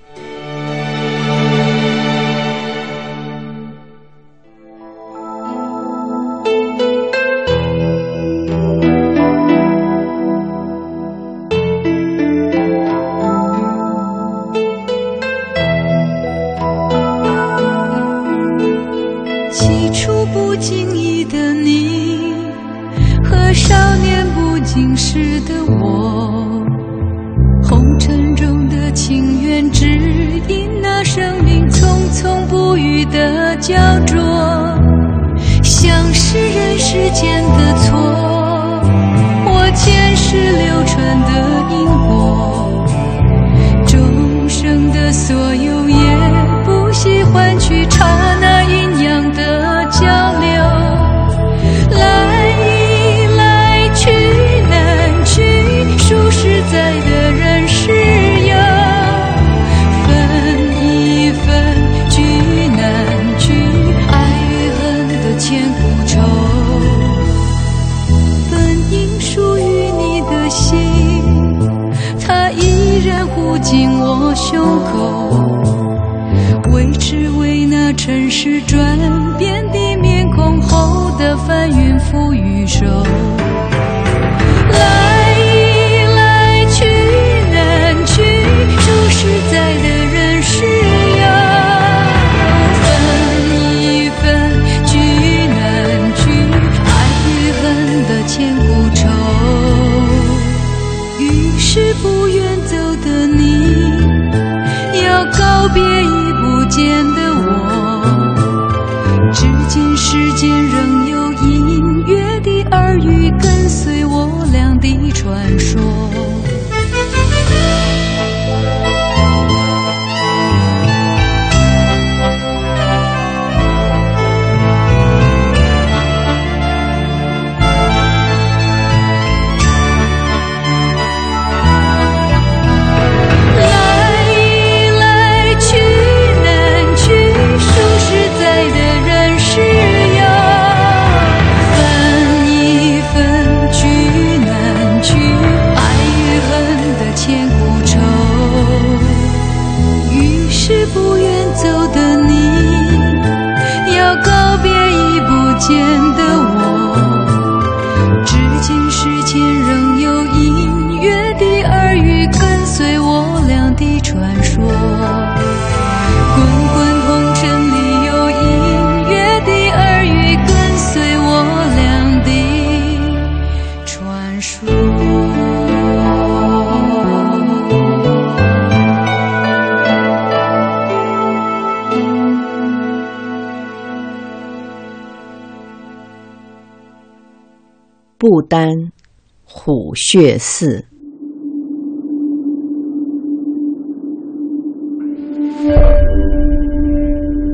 [190.14, 190.84] 血寺。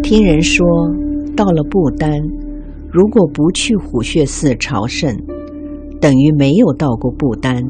[0.02, 0.66] 听人说，
[1.36, 2.10] 到了不丹，
[2.90, 5.16] 如果不去虎穴寺朝圣，
[6.01, 7.62] 等于没有到过不丹。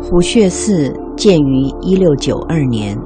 [0.00, 2.96] 虎穴寺建于一六九二年，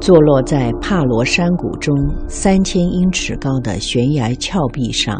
[0.00, 5.16] 坐落在帕罗山谷中三千英尺高的悬崖峭壁上，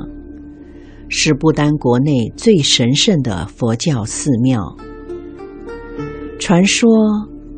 [1.14, 4.62] 是不丹国内最神圣的佛教寺庙。
[6.38, 6.88] 传说，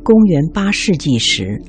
[0.03, 1.63] 公元八世纪时，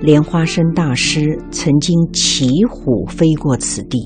[0.00, 3.98] 莲花生大师曾经骑虎飞过此地，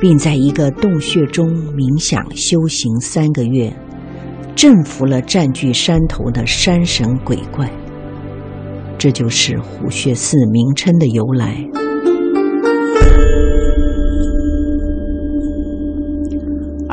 [0.00, 3.76] 并在一个洞穴中冥想修行三个月，
[4.54, 7.68] 征服了占据山头的山神鬼怪。
[8.96, 11.68] 这就是虎穴寺名称的由来。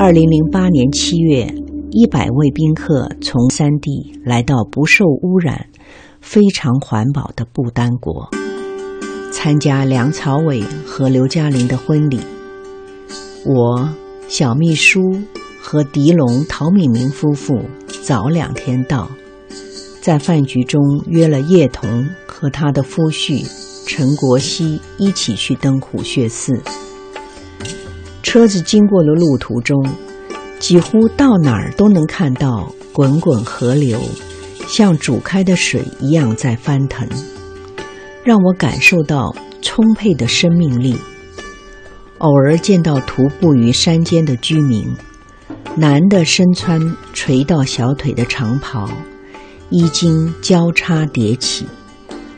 [0.01, 1.53] 二零零八年七月，
[1.91, 5.67] 一百位宾客从三地来到不受污染、
[6.21, 8.30] 非常环保的不丹国，
[9.34, 12.21] 参加梁朝伟和刘嘉玲的婚礼。
[13.45, 13.89] 我、
[14.30, 15.01] 小秘书
[15.61, 17.59] 和狄龙、陶敏明夫妇
[18.01, 19.11] 早两天到，
[20.01, 23.45] 在饭局中约了叶童和他的夫婿
[23.85, 26.63] 陈国熙一起去登虎穴寺。
[28.21, 29.83] 车子经过的路途中，
[30.59, 33.99] 几乎到哪儿都能看到滚滚河流，
[34.67, 37.07] 像煮开的水一样在翻腾，
[38.23, 40.95] 让我感受到充沛的生命力。
[42.19, 44.93] 偶尔见到徒步于山间的居民，
[45.75, 48.89] 男的身穿垂到小腿的长袍，
[49.69, 51.65] 衣襟交叉叠起，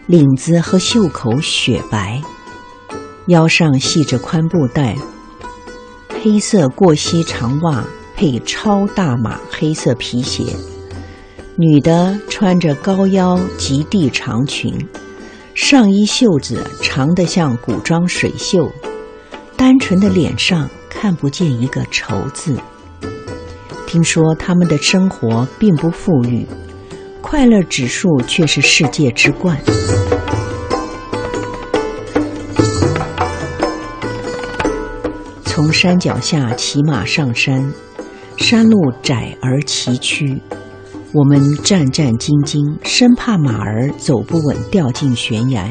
[0.06, 2.22] 领子和袖口雪白，
[3.28, 4.96] 腰上系着宽布带，
[6.24, 7.84] 黑色过膝长袜
[8.16, 10.44] 配超大码黑色皮鞋。
[11.56, 14.88] 女的穿着高腰及地长裙，
[15.56, 18.72] 上衣袖子长得像古装水袖，
[19.58, 22.56] 单纯的脸上看不见一个愁字。
[23.88, 26.46] 听说他们的生活并不富裕，
[27.20, 29.60] 快乐指数却是世界之冠。
[35.62, 37.72] 从山脚下骑马上山，
[38.36, 40.40] 山路窄而崎岖。
[41.14, 45.70] 我们战战兢兢，生怕马儿走不稳掉进悬崖。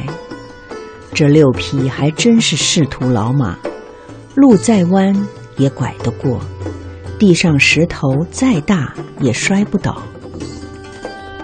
[1.12, 3.58] 这六匹还真是仕途老马，
[4.36, 5.12] 路再弯
[5.56, 6.40] 也拐得过，
[7.18, 10.00] 地上石头再大也摔不倒。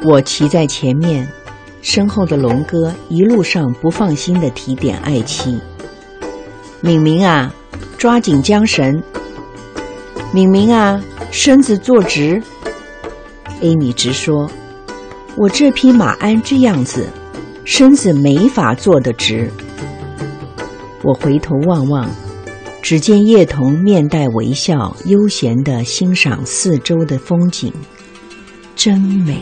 [0.05, 1.27] 我骑在前面，
[1.82, 5.59] 身后的龙哥一路上不放心地提点爱妻
[6.81, 7.52] ：“敏明啊，
[7.97, 9.02] 抓紧缰绳！
[10.32, 12.43] 敏明啊，身子坐直！”
[13.62, 14.51] 艾米直说
[15.36, 17.06] ：“我这匹马鞍这样子，
[17.64, 19.51] 身子没法坐得直。”
[21.02, 22.10] 我回头望望，
[22.82, 27.73] 只见叶童面带微笑，悠闲地欣赏四周的风景，
[28.74, 29.40] 真美。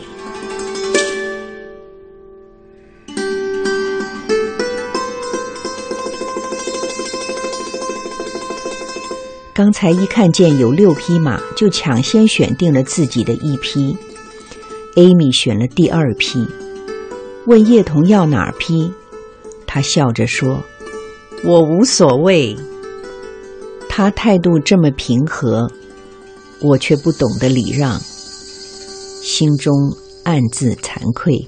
[9.55, 13.95] 刚才一看见有六匹马，就抢先选定了自己的一匹。
[14.97, 16.45] 艾米选了第二匹，
[17.45, 18.91] 问叶童要哪匹，
[19.65, 20.61] 他笑着说
[21.45, 22.57] ：“我无所谓。”
[23.87, 25.71] 他态度这么平和，
[26.59, 27.97] 我却不懂得礼让，
[29.21, 29.73] 心中
[30.25, 31.47] 暗自惭愧。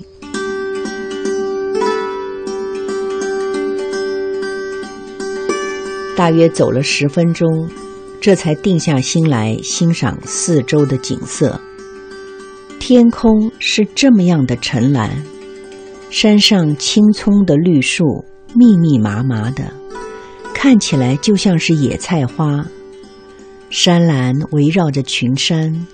[6.15, 7.69] 大约走了十分钟。
[8.19, 11.59] 这才定下心来欣赏四周的景色。
[12.79, 15.23] 天空是这么样的沉蓝，
[16.09, 19.73] 山上青葱的绿树密密麻麻的，
[20.53, 22.65] 看起来就像是野菜花。
[23.69, 25.85] 山岚围绕着群山，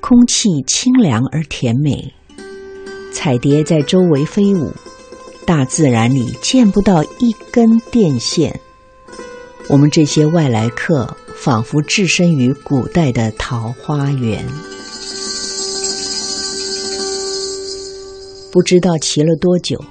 [0.00, 2.12] 空气清凉而甜美。
[3.12, 4.72] 彩蝶在周围飞舞，
[5.46, 8.60] 大自然里见不到一根电线。
[9.68, 11.16] 我们这些外来客。
[11.36, 14.44] 仿佛置身于古代的桃花源。
[18.50, 19.84] 不知道骑了多久，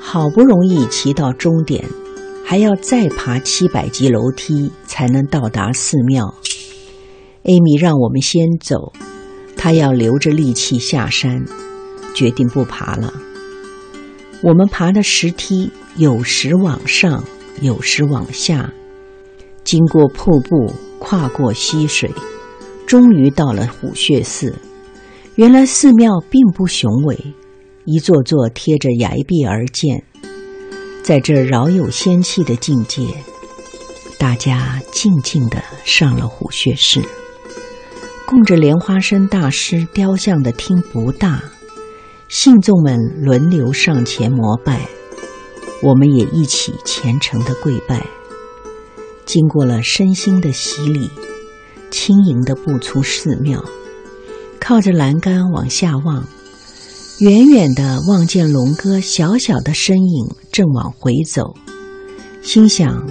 [0.00, 1.84] 好不容易骑到终点，
[2.44, 6.34] 还要再爬七百级楼梯才能到达寺庙。
[7.44, 8.92] 艾米让我们先走，
[9.56, 11.44] 她要留着力气下山，
[12.14, 13.12] 决定不爬了。
[14.42, 17.22] 我们爬的石梯有时往上，
[17.60, 18.72] 有时往下。
[19.64, 22.10] 经过瀑布，跨过溪水，
[22.86, 24.54] 终于到了虎穴寺。
[25.36, 27.34] 原来寺庙并不雄伟，
[27.84, 30.04] 一座座贴着崖壁而建。
[31.02, 33.06] 在这饶有仙气的境界，
[34.18, 37.00] 大家静静地上了虎穴寺。
[38.26, 41.42] 供着莲花生大师雕像的厅不大，
[42.28, 44.88] 信众们轮流上前膜拜，
[45.82, 48.06] 我们也一起虔诚地跪拜。
[49.24, 51.10] 经过了身心的洗礼，
[51.90, 53.64] 轻盈的步出寺庙，
[54.60, 56.26] 靠着栏杆往下望，
[57.20, 61.54] 远远的望见龙哥小小的身影正往回走，
[62.42, 63.06] 心想：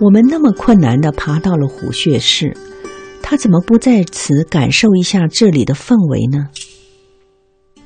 [0.00, 2.52] 我们那么困难的爬到了虎穴寺，
[3.22, 6.48] 他怎么不在此感受一下这里的氛围呢？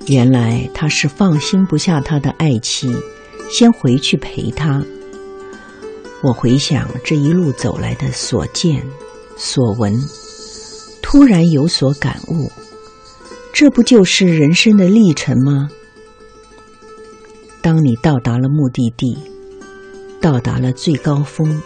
[0.06, 2.90] 原来他是放心不下他的爱妻，
[3.51, 4.82] 先回去陪他。
[6.20, 8.85] 我回想这一路走来的所见、
[9.36, 9.95] 所闻，
[11.01, 12.51] 突然有所感悟。
[13.53, 15.69] 这不就是人生的历程吗？
[17.61, 19.19] 当你到达了目的地，
[20.20, 21.62] 到达了最高峰，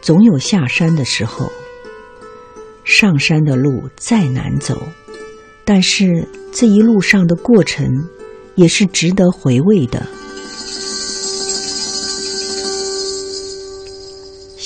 [0.00, 1.50] 总有下山的时候。
[2.84, 4.80] 上山的路再难走，
[5.64, 7.86] 但是这一路上的过程
[8.54, 10.06] 也是值得回味的。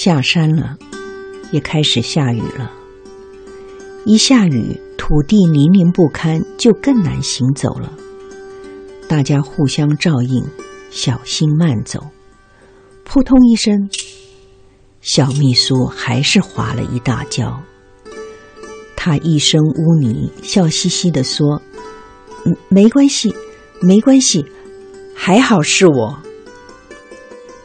[0.07, 0.77] 下山了，
[1.51, 2.71] 也开始下雨了。
[4.05, 7.93] 一下雨，土地泥泞不堪，就更难行走了。
[9.09, 10.45] 大家互相照应，
[10.93, 12.07] 小心慢走。
[13.03, 13.91] 扑通一声，
[15.01, 17.61] 小秘书还是滑了一大跤。
[18.95, 21.61] 他一身污泥，笑嘻嘻地说
[22.47, 23.35] ：“嗯，没关系，
[23.81, 24.47] 没关系，
[25.17, 26.17] 还好是我。”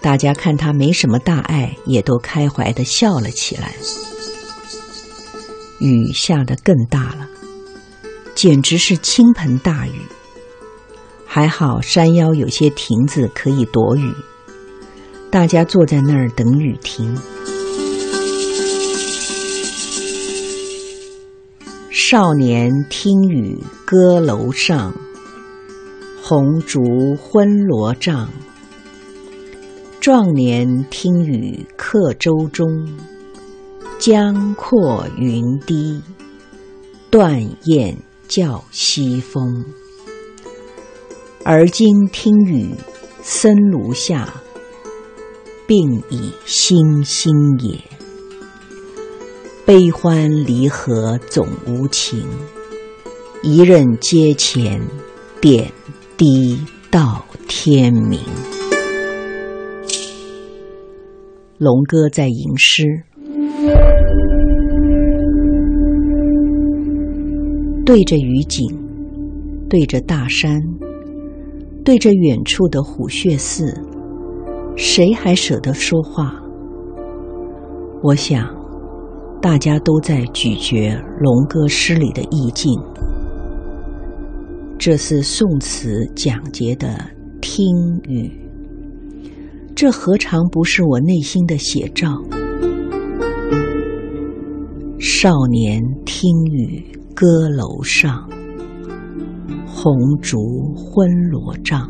[0.02, 3.76] 大家看他没什么大碍，也都开怀的笑了起来。
[5.80, 7.30] 雨下得更大了，
[8.34, 9.94] 简直是倾盆大雨。
[11.26, 14.11] 还好山腰有些亭子可以躲雨，
[15.30, 17.15] 大家坐在那儿等雨停。
[21.90, 24.94] 少年听雨歌楼上，
[26.22, 26.82] 红烛
[27.15, 28.30] 昏罗帐。
[30.02, 32.68] 壮年听雨客舟中，
[33.99, 36.02] 江阔云低，
[37.11, 37.95] 断雁
[38.28, 39.64] 叫西风。
[41.44, 42.73] 而今听雨
[43.22, 44.41] 僧庐下，
[45.68, 47.80] 病已星星也。
[49.68, 52.28] 悲欢离合总无情，
[53.44, 54.82] 一任阶前，
[55.40, 55.72] 点
[56.18, 56.60] 滴
[56.90, 58.19] 到天明。
[61.62, 63.04] 龙哥在吟诗，
[67.86, 68.68] 对着雨景，
[69.70, 70.60] 对着大山，
[71.86, 73.80] 对着远处的虎穴寺，
[74.76, 76.34] 谁还舍得说话？
[78.02, 78.50] 我想，
[79.40, 82.74] 大家都在咀嚼龙哥诗里的意境。
[84.80, 86.88] 这是宋词讲节的
[87.40, 87.64] 听
[88.10, 88.41] 雨。
[89.82, 92.22] 这何尝不是我内心的写照？
[94.99, 96.86] 少年听雨
[97.16, 98.30] 歌楼上，
[99.66, 99.91] 红
[100.22, 100.38] 烛
[100.76, 101.90] 昏罗帐。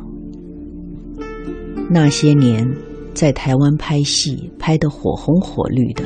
[1.90, 2.66] 那些年
[3.14, 6.06] 在台湾拍戏，拍得火红火绿的。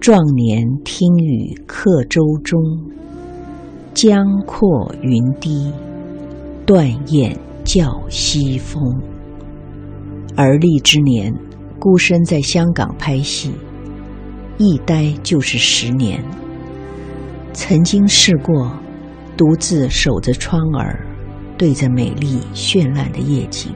[0.00, 2.58] 壮年听雨客舟中，
[3.92, 4.66] 江阔
[5.02, 5.70] 云低，
[6.64, 8.82] 断雁叫西风。
[10.36, 11.34] 而立之年，
[11.78, 13.52] 孤身在香港拍戏，
[14.58, 16.22] 一待就是十年。
[17.52, 18.72] 曾经试过
[19.36, 21.04] 独自守着窗儿，
[21.58, 23.72] 对着美丽绚烂的夜景，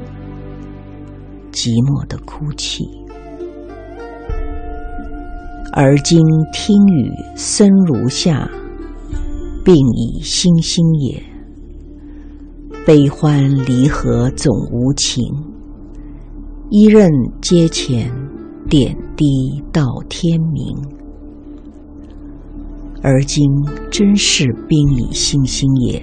[1.53, 2.89] 寂寞的哭泣。
[5.73, 6.21] 而今
[6.53, 8.49] 听雨声如下，
[9.65, 11.23] 病已星星也。
[12.87, 15.25] 悲欢离合总无情。
[16.77, 17.09] 一任
[17.41, 18.11] 阶前，
[18.69, 20.77] 点滴到天明。
[23.01, 23.45] 而今
[23.93, 26.03] 真是兵已星星也，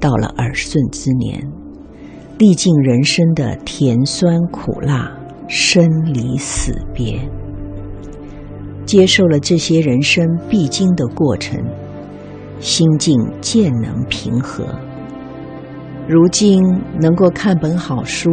[0.00, 1.46] 到了耳顺之年，
[2.38, 5.14] 历尽人生的甜酸苦辣、
[5.46, 7.20] 生离死别，
[8.86, 11.62] 接受了这些人生必经的过程，
[12.58, 14.64] 心境渐能平和。
[16.08, 16.62] 如今
[16.98, 18.30] 能够看本好书。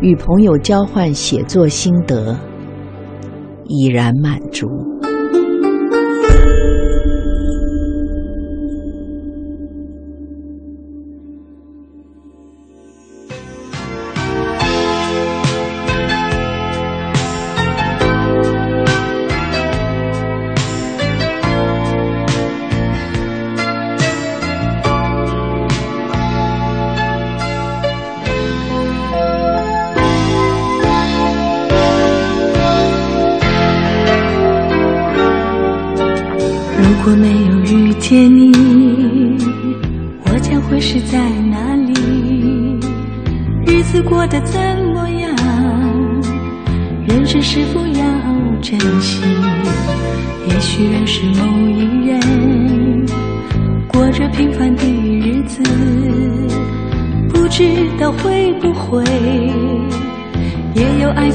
[0.00, 2.34] 与朋友交换写作心得，
[3.66, 4.66] 已然满足。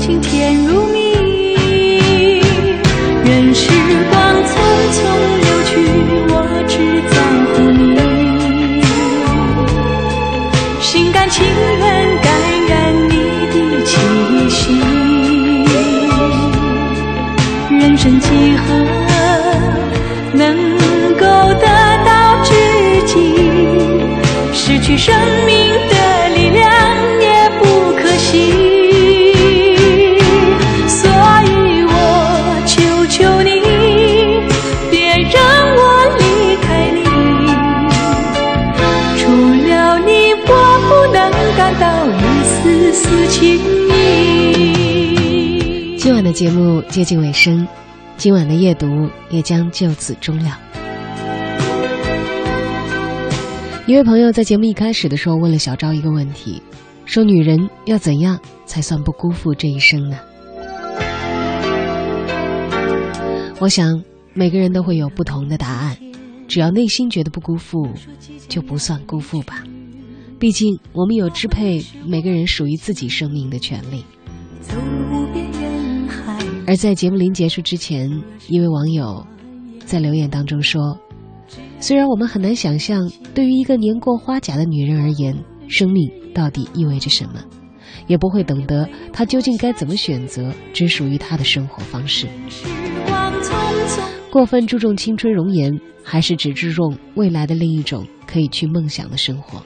[0.06, 0.35] 轻轻。
[46.96, 47.68] 接近尾声，
[48.16, 48.88] 今晚的夜读
[49.30, 50.58] 也将就此终了。
[53.86, 56.62] 一位朋友在节目一开始的时候问了小昭一个问题，
[57.04, 60.18] 说：“女人要怎样才算不辜负这一生呢？”
[63.60, 64.02] 我想
[64.34, 65.98] 每个人都会有不同的答案，
[66.48, 67.90] 只要内心觉得不辜负，
[68.48, 69.62] 就不算辜负吧。
[70.40, 74.06] 毕竟我们有支配每个人属于自己生命的权利。
[76.68, 78.10] 而在节目临结束之前，
[78.48, 79.26] 一位网友
[79.86, 80.98] 在留言当中说
[81.80, 85.38] ：“虽然我们很难想象，对于一个年过花甲的女人而言，
[85.68, 87.34] 生命到底意味着什么，
[88.08, 92.28] 也不会懂得她究竟该怎么选择只属于她的生活方式。
[94.32, 95.72] 过分注重青春容颜，
[96.04, 99.62] 还是只注重未来的另一种可以去梦想的生活？”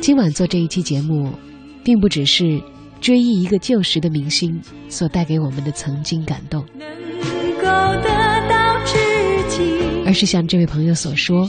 [0.00, 1.32] 今晚做这一期节目，
[1.82, 2.62] 并不只是
[3.04, 4.58] 追忆一个旧时的明星
[4.88, 6.64] 所带给我们的曾经感动，
[10.06, 11.46] 而是像这位朋友所说，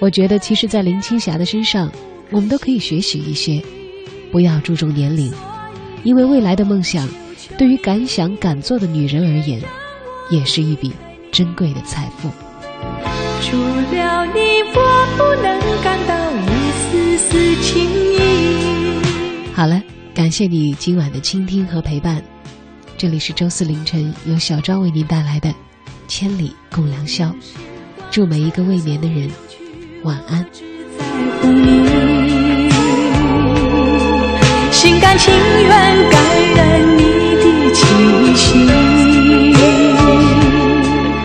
[0.00, 1.92] 我觉得其实，在林青霞的身上，
[2.30, 3.62] 我们都可以学习一些，
[4.32, 5.30] 不要注重年龄，
[6.04, 7.06] 因为未来的梦想，
[7.58, 9.60] 对于敢想敢做的女人而言，
[10.30, 10.90] 也是一笔
[11.30, 12.30] 珍贵的财富。
[13.42, 14.40] 除了你，
[14.72, 14.80] 我
[15.18, 18.16] 不能感到一丝丝情意。
[19.52, 19.82] 好了，
[20.18, 22.20] 感谢你今晚的倾听和陪伴。
[22.96, 25.48] 这里是周四凌晨，由小昭为您带来的
[26.08, 27.26] 《千里共良宵》，
[28.10, 29.30] 祝每一个未眠的人
[30.02, 30.44] 晚安。
[34.72, 37.04] 心甘情愿感染你
[37.36, 39.17] 的气息。